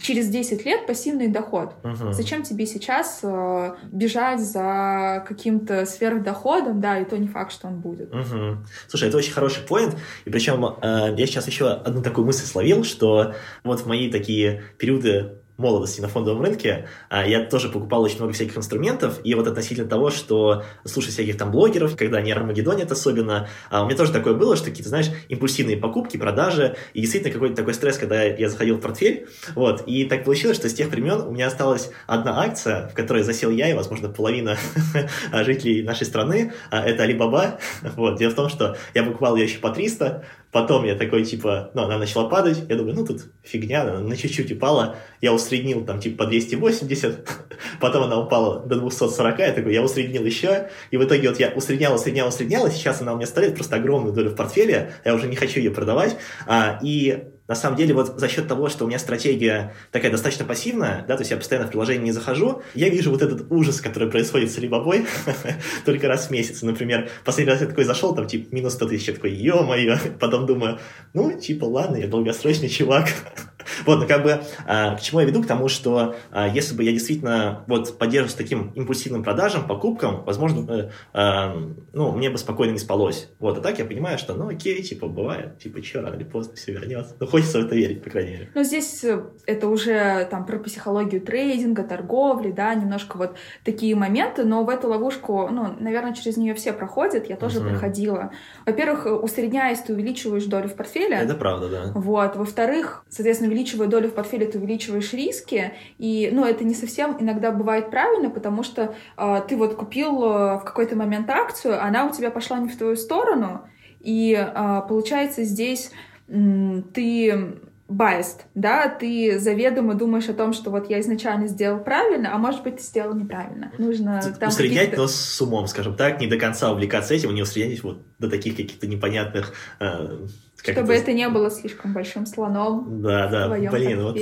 [0.00, 1.74] через 10 лет пассивный доход.
[1.82, 2.12] Uh-huh.
[2.12, 7.80] Зачем тебе сейчас э, бежать за каким-то сверхдоходом, да, и то не факт, что он
[7.80, 8.12] будет.
[8.12, 8.58] Uh-huh.
[8.86, 12.84] Слушай, это очень хороший поинт, и причем э, я сейчас еще одну такую мысль словил,
[12.84, 18.16] что вот в мои такие периоды молодости на фондовом рынке, а, я тоже покупал очень
[18.16, 22.92] много всяких инструментов, и вот относительно того, что слушать всяких там блогеров, когда они армагеддонят
[22.92, 27.32] особенно, а, у меня тоже такое было, что какие-то, знаешь, импульсивные покупки, продажи, и действительно
[27.32, 30.88] какой-то такой стресс, когда я заходил в портфель, вот, и так получилось, что с тех
[30.88, 34.58] времен у меня осталась одна акция, в которой засел я и, возможно, половина
[35.32, 37.58] жителей нашей страны, а, это Alibaba,
[37.96, 41.70] вот, дело в том, что я покупал ее еще по 300, Потом я такой, типа,
[41.72, 45.86] ну, она начала падать, я думаю, ну, тут фигня, она на чуть-чуть упала, я усреднил
[45.86, 47.26] там, типа, по 280,
[47.80, 51.48] потом она упала до 240, я такой, я усреднил еще, и в итоге вот я
[51.48, 55.14] усреднял, усреднял, усреднял, и сейчас она у меня стоит просто огромную долю в портфеле, я
[55.14, 58.86] уже не хочу ее продавать, а, и на самом деле, вот за счет того, что
[58.86, 62.62] у меня стратегия такая достаточно пассивная, да, то есть я постоянно в приложение не захожу,
[62.74, 65.06] я вижу вот этот ужас, который происходит с Alibaba
[65.84, 66.62] только раз в месяц.
[66.62, 70.46] Например, последний раз я такой зашел, там, типа, минус 100 тысяч, я такой, ё-моё, потом
[70.46, 70.78] думаю,
[71.12, 73.10] ну, типа, ладно, я долгосрочный чувак,
[73.86, 75.42] вот, ну как бы а, к чему я веду?
[75.42, 80.22] К тому, что а, если бы я действительно вот поддерживал с таким импульсивным продажам, покупкам,
[80.24, 81.50] возможно, э,
[81.92, 83.28] ну, мне бы спокойно не спалось.
[83.38, 86.54] Вот, а так я понимаю, что, ну, окей, типа, бывает, типа, что, рано или поздно
[86.56, 87.16] все вернется.
[87.20, 88.50] Ну, хочется в это верить, по крайней мере.
[88.54, 94.44] Ну, здесь э, это уже там про психологию трейдинга, торговли, да, немножко вот такие моменты,
[94.44, 97.70] но в эту ловушку, ну, наверное, через нее все проходят, я тоже uh-huh.
[97.70, 98.32] проходила.
[98.66, 101.16] Во-первых, усредняясь, ты увеличиваешь долю в портфеле.
[101.16, 101.92] Это правда, да.
[101.94, 102.36] Вот.
[102.36, 105.72] Во-вторых, соответственно, увеличивая долю в портфеле, ты увеличиваешь риски.
[105.98, 110.58] И, ну, это не совсем иногда бывает правильно, потому что э, ты вот купил э,
[110.58, 113.62] в какой-то момент акцию, она у тебя пошла не в твою сторону,
[114.00, 115.90] и э, получается здесь
[116.28, 117.58] э, ты
[117.88, 122.62] biased, да, ты заведомо думаешь о том, что вот я изначально сделал правильно, а может
[122.62, 123.70] быть, ты сделал неправильно.
[123.76, 127.82] Нужно там Усреднять, но с умом, скажем так, не до конца увлекаться этим, не усреднять
[127.82, 130.26] вот до таких каких-то непонятных э,
[130.62, 131.02] как Чтобы это...
[131.02, 133.02] это не было слишком большим слоном.
[133.02, 133.48] Да, да.
[133.48, 134.02] Блин, портфеле.
[134.02, 134.16] вот.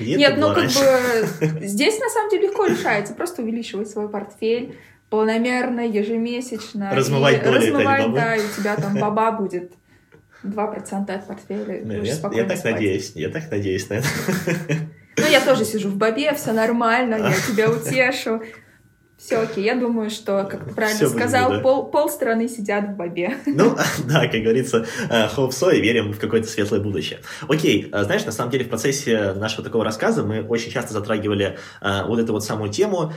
[0.00, 3.14] Нет, ну как бы здесь на самом деле легко решается.
[3.14, 4.76] Просто увеличивать свой портфель
[5.08, 6.92] планомерно, ежемесячно.
[6.92, 7.70] Размывать доли.
[7.70, 9.72] Размывать, да, и у тебя там баба будет
[10.42, 11.82] 2% от портфеля.
[11.84, 12.72] Я, я так спать.
[12.72, 14.06] надеюсь, я так надеюсь на это.
[15.16, 18.42] Ну, я тоже сижу в бабе, все нормально, я тебя утешу.
[19.24, 21.62] Все окей, я думаю, что, как ты правильно Все сказал, будет, да.
[21.62, 23.38] пол, пол страны сидят в бобе.
[23.46, 23.74] Ну,
[24.06, 27.20] да, как говорится, э, hope so и верим в какое-то светлое будущее.
[27.48, 31.56] Окей, э, знаешь, на самом деле в процессе нашего такого рассказа мы очень часто затрагивали
[31.80, 33.14] э, вот эту вот самую тему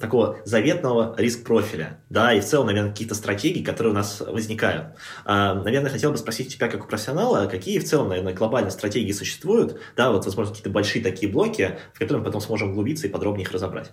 [0.00, 4.96] такого заветного риск-профиля, да, и в целом, наверное, каких-то стратегий, которые у нас возникают.
[5.26, 9.80] Наверное, хотел бы спросить тебя, как у профессионала, какие в целом, наверное, глобальные стратегии существуют,
[9.96, 13.44] да, вот, возможно, какие-то большие такие блоки, в которые мы потом сможем углубиться и подробнее
[13.44, 13.90] их разобрать.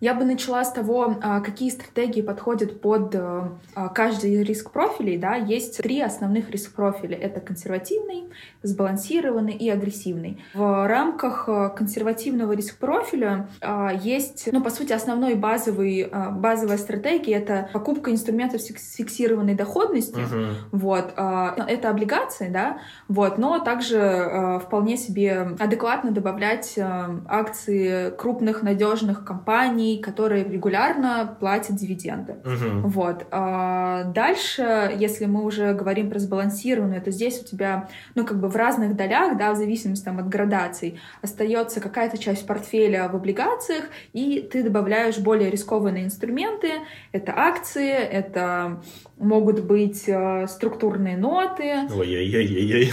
[0.00, 5.18] Я бы начала с того, а, какие стратегии подходят под э, а, каждый риск профилей.
[5.18, 5.34] Да?
[5.34, 7.16] Есть три основных риск профиля.
[7.16, 8.28] Это консервативный,
[8.62, 10.44] сбалансированный и агрессивный.
[10.54, 17.34] В рамках э, консервативного риск профиля а, есть, ну, по сути, основной базовый, базовая стратегия—
[17.34, 20.22] это покупка инструментов с фиксированной доходностью.
[20.22, 20.52] Uh-huh.
[20.72, 21.12] Вот.
[21.14, 29.98] Это облигации, да, вот, но также вполне себе адекватно добавлять акции крупных надежных компаний, компаний,
[29.98, 32.36] которые регулярно платят дивиденды.
[32.44, 32.88] Угу.
[32.88, 33.26] Вот.
[33.30, 38.48] А дальше, если мы уже говорим про сбалансированную, то здесь у тебя, ну, как бы
[38.48, 43.84] в разных долях, да, в зависимости там, от градаций, остается какая-то часть портфеля в облигациях,
[44.12, 46.68] и ты добавляешь более рискованные инструменты.
[47.12, 48.80] Это акции, это
[49.18, 52.92] могут быть э, структурные ноты Ой-ой-ой-ой.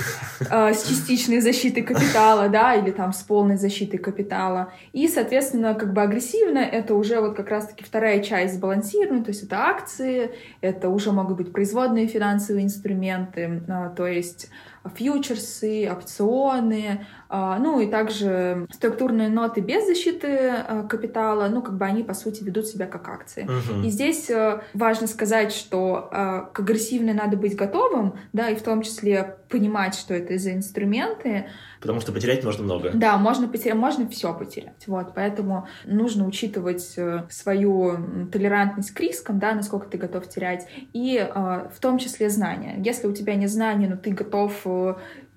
[0.51, 4.73] Э, с частичной защитой капитала, да, или там с полной защитой капитала.
[4.93, 9.43] И, соответственно, как бы агрессивно это уже вот как раз-таки вторая часть сбалансированная, то есть
[9.43, 14.50] это акции, это уже могут быть производные финансовые инструменты, э, то есть
[14.93, 21.86] фьючерсы, опционы, а, ну и также структурные ноты без защиты э, капитала, ну как бы
[21.86, 23.45] они по сути ведут себя как акции.
[23.45, 23.86] Uh-huh.
[23.86, 28.62] И здесь э, важно сказать, что э, к агрессивной надо быть готовым, да, и в
[28.62, 31.48] том числе понимать, что это за инструменты.
[31.82, 32.91] Потому что потерять можно много.
[32.93, 34.88] Да, можно потерять, можно все потерять.
[34.88, 36.98] Вот, поэтому нужно учитывать
[37.30, 42.82] свою толерантность к рискам, да, насколько ты готов терять, и в том числе знания.
[42.84, 44.65] Если у тебя нет знаний, но ты готов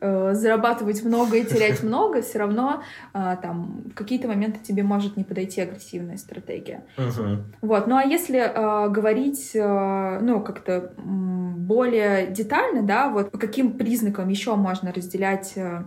[0.01, 5.16] Э, зарабатывать много и терять много, все равно э, там в какие-то моменты тебе может
[5.16, 6.85] не подойти агрессивная стратегия.
[6.96, 7.42] Uh-huh.
[7.62, 7.88] Вот.
[7.88, 14.55] Ну а если э, говорить, ну как-то более детально, да, вот по каким признакам еще
[14.55, 15.83] можно разделять э,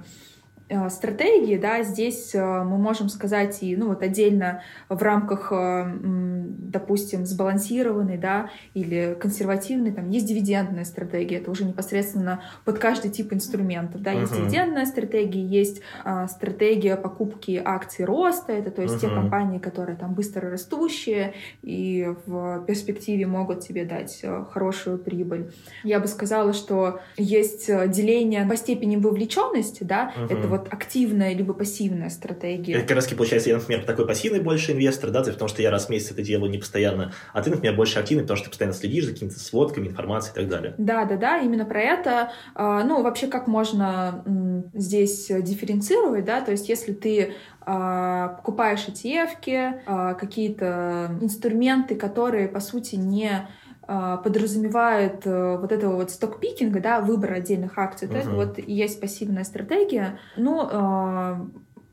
[0.90, 8.18] стратегии, да, здесь э, мы можем сказать и, ну, вот отдельно в рамках, допустим, сбалансированной,
[8.18, 14.12] да, или консервативной, там есть дивидендная стратегия, это уже непосредственно под каждый тип инструментов, да,
[14.12, 14.44] есть uh-huh.
[14.44, 19.10] дивидендная стратегия, есть а, стратегия покупки акций роста, это то есть uh-huh.
[19.10, 25.52] те компании, которые там быстро растущие и в перспективе могут тебе дать хорошую прибыль.
[25.84, 30.38] Я бы сказала, что есть деление по степени вовлеченности, да, uh-huh.
[30.38, 32.74] это вот активная либо пассивная стратегия.
[32.74, 35.88] Это как раз получается, я, например, такой пассивный больше инвестор, да, потому что я раз
[35.88, 38.76] в месяц это делаю не постоянно, а ты, например, больше активный, потому что ты постоянно
[38.76, 40.76] следишь за какими-то сводками, информацией и так далее.
[40.78, 42.32] Да, да, да, именно про это.
[42.56, 44.24] А, ну, вообще, как можно
[44.74, 52.60] здесь дифференцировать, да, то есть если ты а, покупаешь ETF, а, какие-то инструменты, которые, по
[52.60, 53.48] сути, не
[54.24, 58.08] подразумевает э, вот этого вот стокпикинга, да, выбора отдельных акций.
[58.08, 58.18] Uh-huh.
[58.18, 60.20] Это вот и есть пассивная стратегия.
[60.38, 61.46] Ну, а,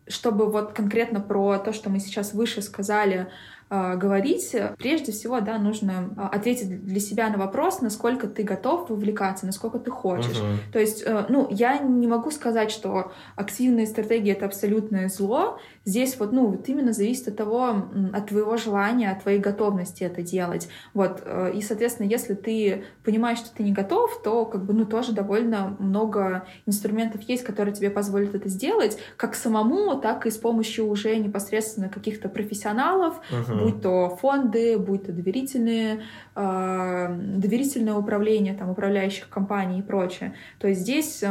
[0.07, 3.29] чтобы вот конкретно про то, что мы сейчас выше сказали,
[3.71, 8.89] а, говорить, прежде всего, да, нужно а, ответить для себя на вопрос, насколько ты готов
[8.89, 10.39] вовлекаться, насколько ты хочешь.
[10.39, 10.57] Uh-huh.
[10.73, 15.59] То есть, э, ну, я не могу сказать, что активная стратегия— это абсолютное зло.
[15.89, 20.21] Здесь вот, ну, вот именно зависит от того, от твоего желания, от твоей готовности это
[20.21, 20.69] делать.
[20.93, 24.85] Вот, э, и, соответственно, если ты понимаешь, что ты не готов, то, как бы, ну,
[24.85, 30.37] тоже довольно много инструментов есть, которые тебе позволят это сделать, как самому, так и с
[30.37, 36.03] помощью уже непосредственно каких-то профессионалов, uh-huh будь то фонды, будь то доверительные,
[36.37, 40.35] э, доверительное управление там, управляющих компаний и прочее.
[40.59, 41.29] То есть здесь э,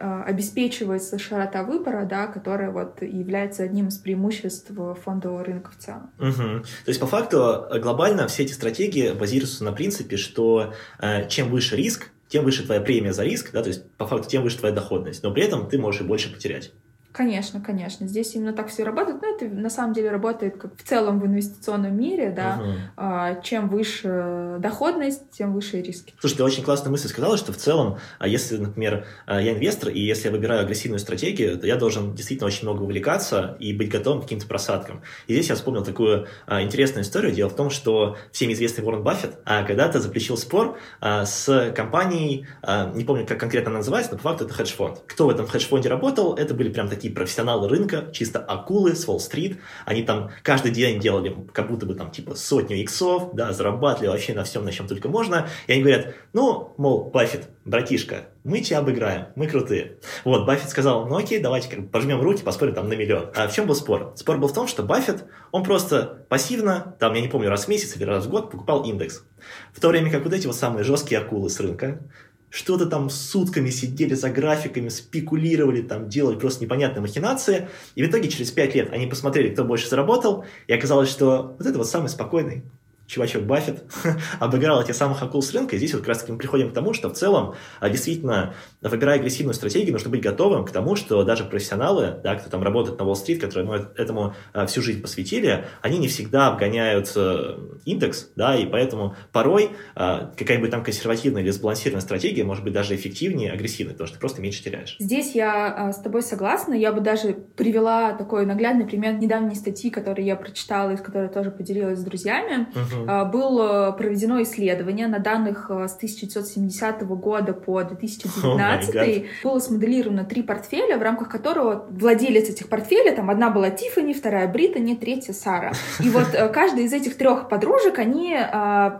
[0.00, 4.70] э, обеспечивается широта выбора, да, которая вот является одним из преимуществ
[5.04, 6.10] фондового рынка в целом.
[6.18, 6.62] Угу.
[6.84, 11.76] То есть по факту глобально все эти стратегии базируются на принципе, что э, чем выше
[11.76, 14.74] риск, тем выше твоя премия за риск, да, то есть по факту тем выше твоя
[14.74, 16.72] доходность, но при этом ты можешь и больше потерять.
[17.12, 18.06] Конечно, конечно.
[18.06, 19.20] Здесь именно так все работает.
[19.22, 22.60] Но это на самом деле работает как в целом в инвестиционном мире, да.
[22.60, 23.42] Угу.
[23.42, 26.14] Чем выше доходность, тем выше риски.
[26.20, 29.88] Слушай, ты очень классную мысль сказала, что в целом, а если, например, а, я инвестор,
[29.90, 33.88] и если я выбираю агрессивную стратегию, то я должен действительно очень много увлекаться и быть
[33.88, 35.02] готовым к каким-то просадкам.
[35.26, 37.32] И здесь я вспомнил такую а, интересную историю.
[37.32, 42.46] Дело в том, что всем известный Уоррен Баффет когда-то заключил спор с компанией,
[42.94, 45.02] не помню, как конкретно она называется, но по факту это хедж-фонд.
[45.06, 49.08] Кто в этом хедж-фонде работал, это были прям такие такие профессионалы рынка, чисто акулы с
[49.08, 49.58] Уолл-стрит.
[49.86, 54.34] Они там каждый день делали как будто бы там типа сотню иксов, да, зарабатывали вообще
[54.34, 55.48] на всем, на чем только можно.
[55.66, 59.98] И они говорят, ну, мол, Баффет, братишка, мы тебя обыграем, мы крутые.
[60.24, 63.30] Вот, Баффет сказал, ну окей, давайте как пожмем руки, поспорим там на миллион.
[63.34, 64.12] А в чем был спор?
[64.16, 67.68] Спор был в том, что Баффет, он просто пассивно, там, я не помню, раз в
[67.68, 69.24] месяц или раз в год покупал индекс.
[69.72, 72.00] В то время как вот эти вот самые жесткие акулы с рынка,
[72.50, 77.68] что-то там сутками сидели за графиками, спекулировали, там делали просто непонятные махинации.
[77.94, 81.66] И в итоге через пять лет они посмотрели, кто больше заработал, и оказалось, что вот
[81.66, 82.62] это вот самый спокойный,
[83.08, 83.84] чувачок Баффет
[84.38, 85.74] обыграл этих самых акул с рынка.
[85.74, 88.54] И здесь вот как раз таки мы приходим к тому, что в целом а, действительно,
[88.82, 92.98] выбирая агрессивную стратегию, нужно быть готовым к тому, что даже профессионалы, да, кто там работает
[92.98, 98.30] на Уолл-стрит, которые ну, этому а, всю жизнь посвятили, они не всегда обгоняют э, индекс,
[98.36, 103.52] да, и поэтому порой а, какая-нибудь там консервативная или сбалансированная стратегия может быть даже эффективнее
[103.52, 104.96] агрессивной, потому что ты просто меньше теряешь.
[104.98, 106.74] Здесь я с тобой согласна.
[106.74, 111.28] Я бы даже привела такой наглядный пример недавней статьи, которую я прочитала и с которой
[111.30, 112.68] тоже поделилась с друзьями.
[112.74, 118.94] Uh-huh uh было проведено исследование на данных э, с 1970 года по 2019.
[118.94, 124.14] Oh было смоделировано три портфеля, в рамках которого владелец этих портфелей, там одна была Тиффани,
[124.14, 125.72] вторая Британи, третья Сара.
[126.00, 128.98] И вот э, каждая из этих трех подружек, они а,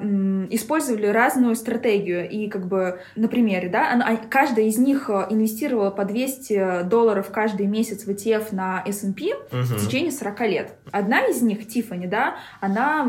[0.51, 2.29] использовали разную стратегию.
[2.29, 7.67] И как бы на примере, да, она, каждая из них инвестировала по 200 долларов каждый
[7.67, 10.73] месяц в ETF на S&P uh в течение 40 лет.
[10.93, 13.05] Одна из них, Тиффани, да, она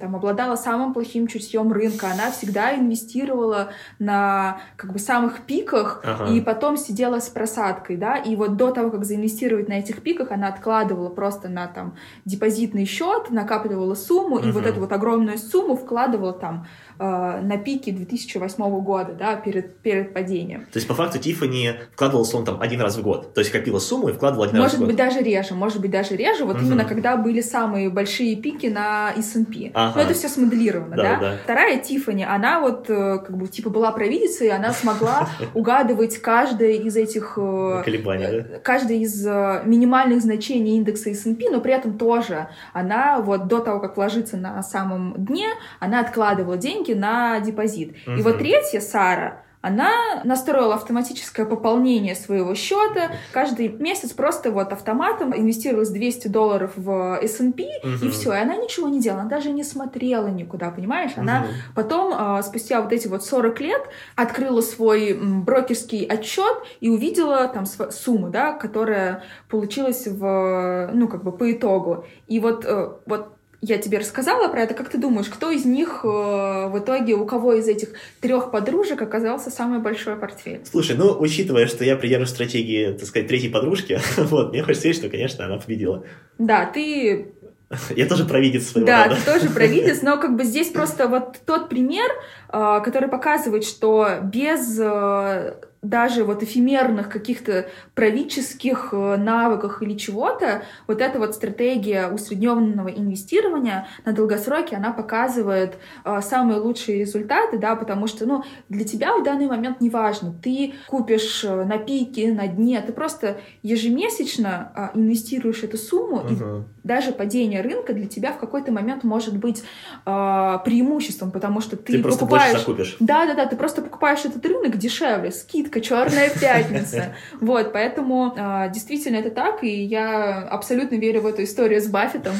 [0.00, 6.32] там обладала самым плохим чутьем рынка, она всегда инвестировала на как бы самых пиках ага.
[6.32, 10.30] и потом сидела с просадкой, да, и вот до того, как заинвестировать на этих пиках,
[10.30, 14.46] она откладывала просто на там депозитный счет, накапливала сумму угу.
[14.46, 16.66] и вот эту вот огромную сумму вкладывала там
[16.98, 20.66] э, на пике 2008 года, да, перед, перед падением.
[20.72, 23.80] То есть, по факту, Тиффани вкладывалась он там один раз в год, то есть копила
[23.80, 24.88] сумму и вкладывала один может раз в год.
[24.88, 26.64] Может быть, даже реже, может быть, даже реже, вот угу.
[26.64, 29.72] именно когда были самые большие пики на S&P.
[29.74, 29.92] Ага.
[29.96, 31.02] Но это все смоделировано, да?
[31.02, 31.20] да?
[31.20, 31.36] да.
[31.44, 36.96] Вторая Тиффани, она вот э, как бы типа была провидицей, она смогла угадывать каждое из
[36.96, 37.34] этих...
[37.36, 38.58] Э, Колебания, да?
[38.58, 43.80] Каждое из э, минимальных значений индекса S&P, но при этом тоже она вот до того,
[43.80, 45.48] как ложиться на самом дне,
[45.80, 47.96] она откладывала деньги на депозит.
[48.06, 48.16] Угу.
[48.16, 53.12] И вот третья, Сара, она настроила автоматическое пополнение своего счета.
[53.32, 58.04] Каждый месяц просто вот автоматом инвестировалась 200 долларов в S&P, угу.
[58.04, 58.32] и все.
[58.32, 61.12] И она ничего не делала, она даже не смотрела никуда, понимаешь?
[61.16, 61.48] Она угу.
[61.76, 63.82] потом, а, спустя вот эти вот 40 лет,
[64.16, 71.30] открыла свой брокерский отчет и увидела там сумму, да, которая получилась в, ну, как бы
[71.30, 72.04] по итогу.
[72.26, 74.74] И вот, э, вот я тебе рассказала про это.
[74.74, 77.90] Как ты думаешь, кто из них э, в итоге, у кого из этих
[78.20, 80.62] трех подружек оказался самый большой портфель?
[80.68, 84.98] Слушай, ну, учитывая, что я придерживаюсь стратегии, так сказать, третьей подружки, вот, мне хочется верить,
[85.00, 86.04] что, конечно, она победила.
[86.38, 87.34] Да, ты
[87.96, 89.16] я тоже провидец своего Да, рода.
[89.16, 92.10] ты тоже провидец, но как бы здесь просто вот тот пример,
[92.52, 97.66] э, который показывает, что без э, даже вот эфемерных каких-то
[97.96, 105.78] правительских э, навыках или чего-то, вот эта вот стратегия усредненного инвестирования на долгосроке, она показывает
[106.04, 110.32] э, самые лучшие результаты, да, потому что, ну, для тебя в данный момент не важно,
[110.40, 116.28] ты купишь э, на пике, на дне, ты просто ежемесячно э, инвестируешь эту сумму, угу.
[116.28, 116.36] и
[116.84, 119.64] даже падение рынка для тебя в какой-то момент может быть
[120.06, 122.64] э, преимуществом, потому что ты, ты покупаешь...
[122.64, 122.70] Просто
[123.00, 127.14] Да, да, да, ты просто покупаешь этот рынок дешевле, скидка скидка, черная пятница.
[127.40, 132.34] Вот, поэтому а, действительно это так, и я абсолютно верю в эту историю с Баффетом.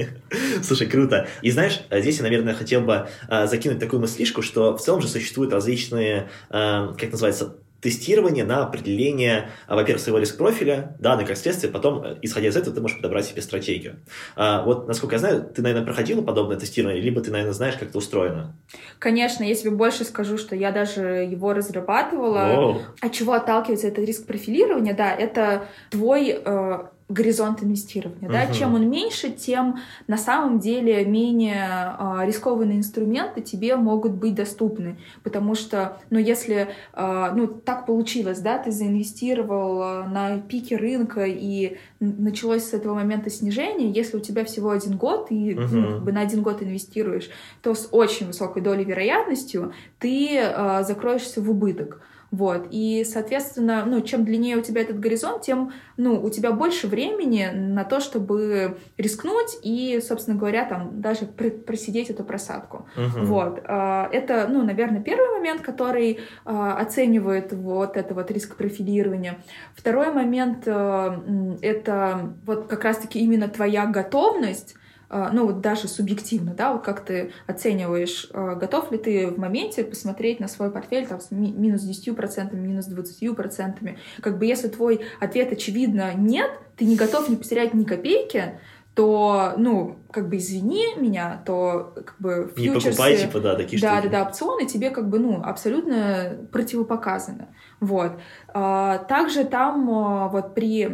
[0.62, 1.26] Слушай, круто.
[1.42, 5.08] И знаешь, здесь я, наверное, хотел бы а, закинуть такую мыслишку, что в целом же
[5.08, 11.36] существуют различные, а, как называется, тестирование на определение, а, во-первых, своего риск-профиля, да, и как
[11.36, 13.96] следствие, потом, э, исходя из этого, ты можешь подобрать себе стратегию.
[14.36, 17.90] А, вот, насколько я знаю, ты, наверное, проходила подобное тестирование, либо ты, наверное, знаешь, как
[17.90, 18.56] это устроено?
[18.98, 22.54] Конечно, я тебе больше скажу, что я даже его разрабатывала.
[22.54, 22.80] Воу.
[23.00, 24.94] От чего отталкивается это риск профилирования?
[24.94, 26.78] Да, это твой э,
[27.08, 28.28] горизонт инвестирования.
[28.28, 28.48] Uh-huh.
[28.48, 28.52] Да?
[28.52, 34.98] Чем он меньше, тем на самом деле менее э, рискованные инструменты тебе могут быть доступны.
[35.22, 41.24] Потому что, ну, если э, ну, так получилось, да, ты заинвестировал э, на пике рынка
[41.24, 45.68] и началось с этого момента снижение, если у тебя всего один год, и uh-huh.
[45.72, 47.30] ну, как бы на один год инвестируешь,
[47.62, 52.02] то с очень высокой долей вероятностью ты э, закроешься в убыток.
[52.30, 52.68] Вот.
[52.70, 57.50] И, соответственно, ну, чем длиннее у тебя этот горизонт, тем ну, у тебя больше времени
[57.52, 62.86] на то, чтобы рискнуть и, собственно говоря, там даже просидеть эту просадку.
[62.96, 63.24] Uh-huh.
[63.24, 63.60] Вот.
[63.64, 69.38] А, это, ну, наверное, первый момент, который а, оценивает вот это вот риск профилирования.
[69.74, 74.74] Второй момент э,— это вот как раз-таки именно твоя готовность
[75.10, 79.84] ну вот даже субъективно, да, вот как ты оцениваешь, а, готов ли ты в моменте
[79.84, 83.96] посмотреть на свой портфель там с минус 10%, минус 20%.
[84.20, 88.58] Как бы если твой ответ очевидно нет, ты не готов не потерять ни копейки,
[88.94, 92.88] то, ну, как бы извини меня, то как бы фьючерсы...
[92.88, 94.10] Не покупай, типа, да, такие да, штуки.
[94.10, 97.46] Да, да, опционы тебе как бы, ну, абсолютно противопоказаны.
[97.78, 98.18] Вот.
[98.48, 99.86] А, также там
[100.30, 100.88] вот при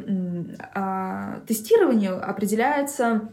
[1.46, 3.30] тестировании определяется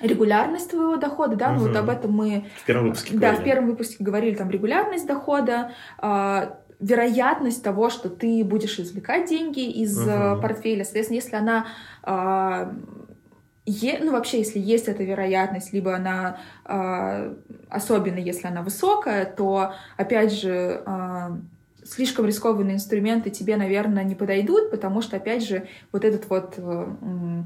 [0.00, 1.66] регулярность твоего дохода, да, угу.
[1.66, 3.40] вот об этом мы в первом выпуске да говорили.
[3.40, 9.70] в первом выпуске говорили там регулярность дохода, э, вероятность того, что ты будешь извлекать деньги
[9.70, 10.40] из угу.
[10.40, 11.66] портфеля, соответственно, если она
[12.02, 12.72] э,
[13.66, 17.34] е, ну вообще, если есть эта вероятность, либо она э,
[17.70, 21.36] особенно если она высокая, то опять же э,
[21.84, 27.42] слишком рискованные инструменты тебе, наверное, не подойдут, потому что опять же вот этот вот Э,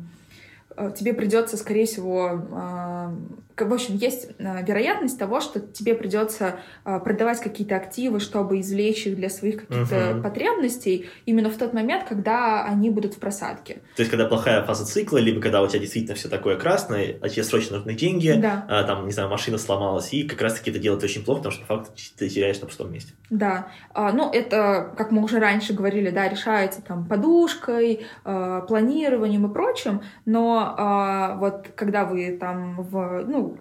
[0.96, 3.14] тебе придется, скорее всего, а,
[3.56, 9.16] в общем, есть а, вероятность того, что тебе придется продавать какие-то активы, чтобы извлечь их
[9.16, 10.22] для своих каких-то uh-huh.
[10.22, 13.82] потребностей именно в тот момент, когда они будут в просадке.
[13.96, 17.28] То есть, когда плохая фаза цикла, либо когда у тебя действительно все такое красное, а
[17.28, 18.64] тебе срочно нужны деньги, да.
[18.68, 21.66] а, там, не знаю, машина сломалась, и как раз-таки это делает очень плохо, потому что
[21.66, 23.12] по факту ты теряешь на пустом месте.
[23.30, 23.68] Да.
[23.92, 29.52] А, ну, это, как мы уже раньше говорили, да, решается там подушкой, а, планированием и
[29.52, 33.56] прочим, но а, вот когда вы там в, ну,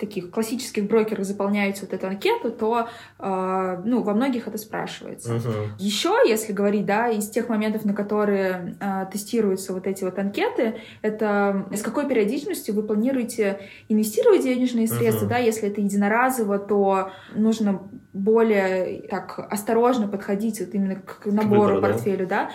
[0.00, 2.88] таких классических брокерах заполняете вот эту анкету, то
[3.18, 5.36] э, ну, во многих это спрашивается.
[5.36, 5.68] Uh-huh.
[5.78, 10.76] Еще, если говорить, да, из тех моментов, на которые э, тестируются вот эти вот анкеты,
[11.02, 15.30] это с какой периодичностью вы планируете инвестировать денежные средства, uh-huh.
[15.30, 17.82] да, если это единоразово, то нужно
[18.12, 22.46] более так осторожно подходить вот именно к набору, к портфелю, да.
[22.46, 22.50] да,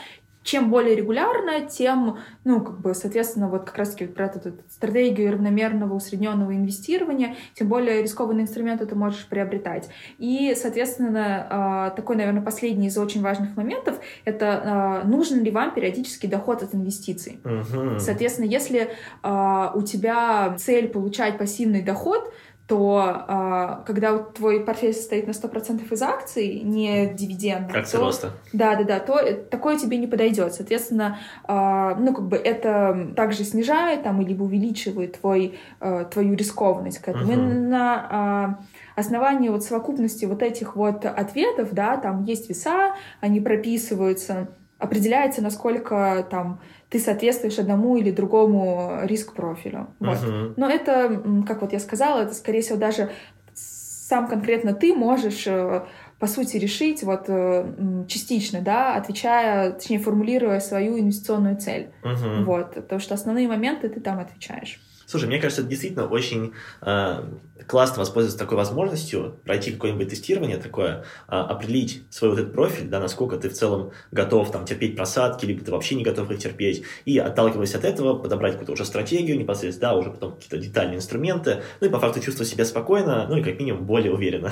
[0.46, 5.32] чем более регулярно, тем, ну, как бы, соответственно, вот как раз-таки про эту, эту стратегию
[5.34, 9.90] равномерного усредненного инвестирования, тем более рискованный инструмент ты можешь приобретать.
[10.20, 15.74] И, соответственно, а, такой, наверное, последний из очень важных моментов— это а, нужен ли вам
[15.74, 17.40] периодический доход от инвестиций.
[17.44, 17.98] Uh-huh.
[17.98, 18.92] Соответственно, если
[19.24, 22.32] а, у тебя цель получать пассивный доход,
[22.68, 28.32] то а, когда твой портфель состоит на 100% из акций, не дивидендов, Акции то, роста.
[28.54, 30.54] Да, да, да, то такое тебе не подойдет.
[30.54, 37.00] Соответственно, а, ну, как бы это также снижает там, либо увеличивает твой, а, твою рискованность
[37.00, 37.32] к этому.
[37.32, 38.60] Именно на а,
[38.96, 44.48] основании вот совокупности вот этих вот ответов, да, там есть веса, они прописываются,
[44.80, 46.60] определяется, насколько там
[46.90, 49.88] ты соответствуешь одному или другому риск-профилю.
[50.00, 50.22] Вот.
[50.22, 50.54] Мгм.
[50.58, 53.12] Но это, как вот я сказала, это, скорее всего, даже
[53.54, 55.86] сам конкретно ты можешь, э,
[56.20, 61.92] по сути, решить вот э, частично, да, отвечая, точнее, формулируя свою инвестиционную цель.
[62.04, 62.46] Мгм.
[62.46, 64.80] Вот, потому что основные моменты ты там отвечаешь.
[65.06, 67.24] Слушай, мне кажется, это действительно очень э,
[67.68, 73.00] классно воспользоваться такой возможностью, пройти какое-нибудь тестирование такое, э, определить свой вот этот профиль, да,
[73.00, 76.84] насколько ты в целом готов там терпеть просадки, либо ты вообще не готов их терпеть,
[77.06, 81.62] и отталкиваясь от этого, подобрать какую-то уже стратегию непосредственно, да, уже потом какие-то детальные инструменты,
[81.82, 84.52] ну и по факту чувствовать себя спокойно, ну и как минимум более уверенно.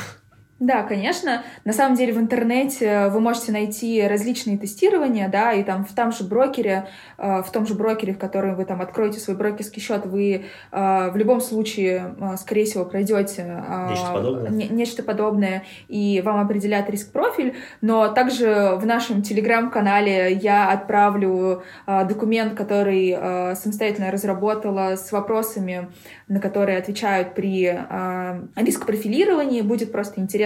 [0.60, 1.43] Да, конечно.
[1.66, 6.14] На самом деле в интернете вы можете найти различные тестирования, да, и там в том
[6.14, 6.88] же брокере,
[7.18, 11.12] э, в том же брокере, в котором вы там откроете свой брокерский счет, вы э,
[11.12, 14.49] в любом случае, э, скорее всего, пройдете э, Нечто подобное.
[14.51, 17.56] не- нечто подобное, и вам определят риск-профиль.
[17.82, 25.89] Но также в нашем телеграм-канале я отправлю э, документ, который э, самостоятельно разработала с вопросами,
[26.30, 29.62] на которые отвечают при э, риск-профилировании.
[29.62, 30.43] Будет просто интересно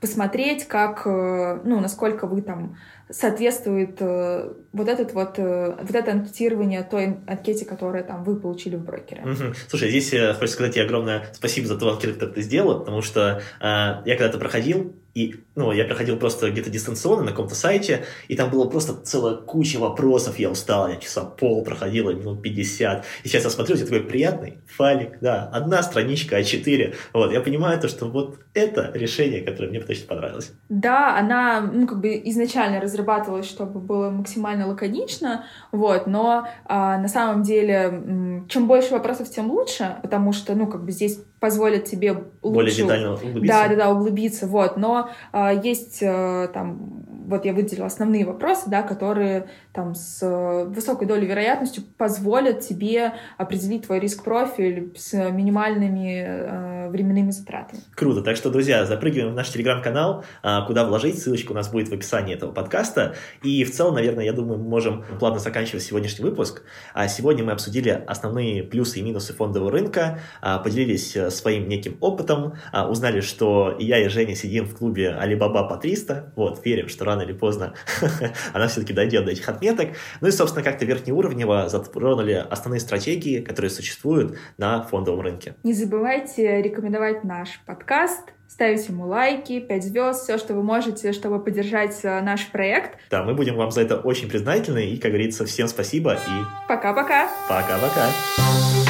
[0.00, 2.76] посмотреть, как, э, ну, насколько вы там
[3.10, 8.76] соответствует э, вот этот вот, э, вот это анкетирование той анкете, которую там вы получили
[8.76, 9.22] в брокере.
[9.22, 9.54] Мгм.
[9.68, 13.02] Слушай, здесь э, хочется сказать тебе огромное спасибо за ту анкету, которую ты сделала, потому
[13.02, 18.04] что э, я когда-то проходил, и, ну, я проходил просто где-то дистанционно на каком-то сайте,
[18.28, 23.04] и там было просто целая куча вопросов, я устал, я часа пол проходила, минут 50,
[23.24, 27.40] и сейчас я смотрю, у тебя такой приятный файлик, да, одна страничка А4, вот, я
[27.40, 30.52] понимаю то, что вот это решение, которое мне точно понравилось.
[30.68, 37.08] Да, она, ну, как бы изначально разрабатывалась, чтобы было максимально лаконично, вот, но а, на
[37.08, 42.12] самом деле, чем больше вопросов, тем лучше, потому что, ну, как бы здесь позволит тебе
[42.42, 42.54] лучше...
[42.54, 43.46] Более детально углубиться.
[43.46, 44.76] Да, да, да, углубиться, вот.
[44.76, 50.64] Но а, есть а, там, вот я выделила основные вопросы, да, которые там с э,
[50.64, 57.80] высокой долей вероятностью позволят тебе определить твой риск-профиль с минимальными э, временными затратами.
[57.94, 58.22] Круто.
[58.22, 61.22] Так что, друзья, запрыгиваем в наш телеграм-канал, а, куда вложить.
[61.22, 63.14] Ссылочка у нас будет в описании этого подкаста.
[63.44, 66.62] И в целом, наверное, я думаю, мы можем плавно заканчивать сегодняшний выпуск.
[66.94, 71.96] А Сегодня мы обсудили основные плюсы и минусы фондового рынка, а, поделились э, своим неким
[72.00, 76.32] опытом, а, узнали, что и я, и Женя сидим в клубе Alibaba по 300.
[76.36, 77.74] Вот, верим, что рано или поздно
[78.52, 79.90] она все-таки дойдет до этих отметок.
[80.20, 85.54] Ну и, собственно, как-то верхнеуровнево затронули основные стратегии, которые существуют на фондовом рынке.
[85.62, 91.42] Не забывайте рекомендовать наш подкаст, ставить ему лайки, 5 звезд, все, что вы можете, чтобы
[91.42, 92.98] поддержать э, наш проект.
[93.10, 94.86] Да, мы будем вам за это очень признательны.
[94.90, 97.28] И, как говорится, всем спасибо и Пока-пока!
[97.48, 98.89] пока-пока.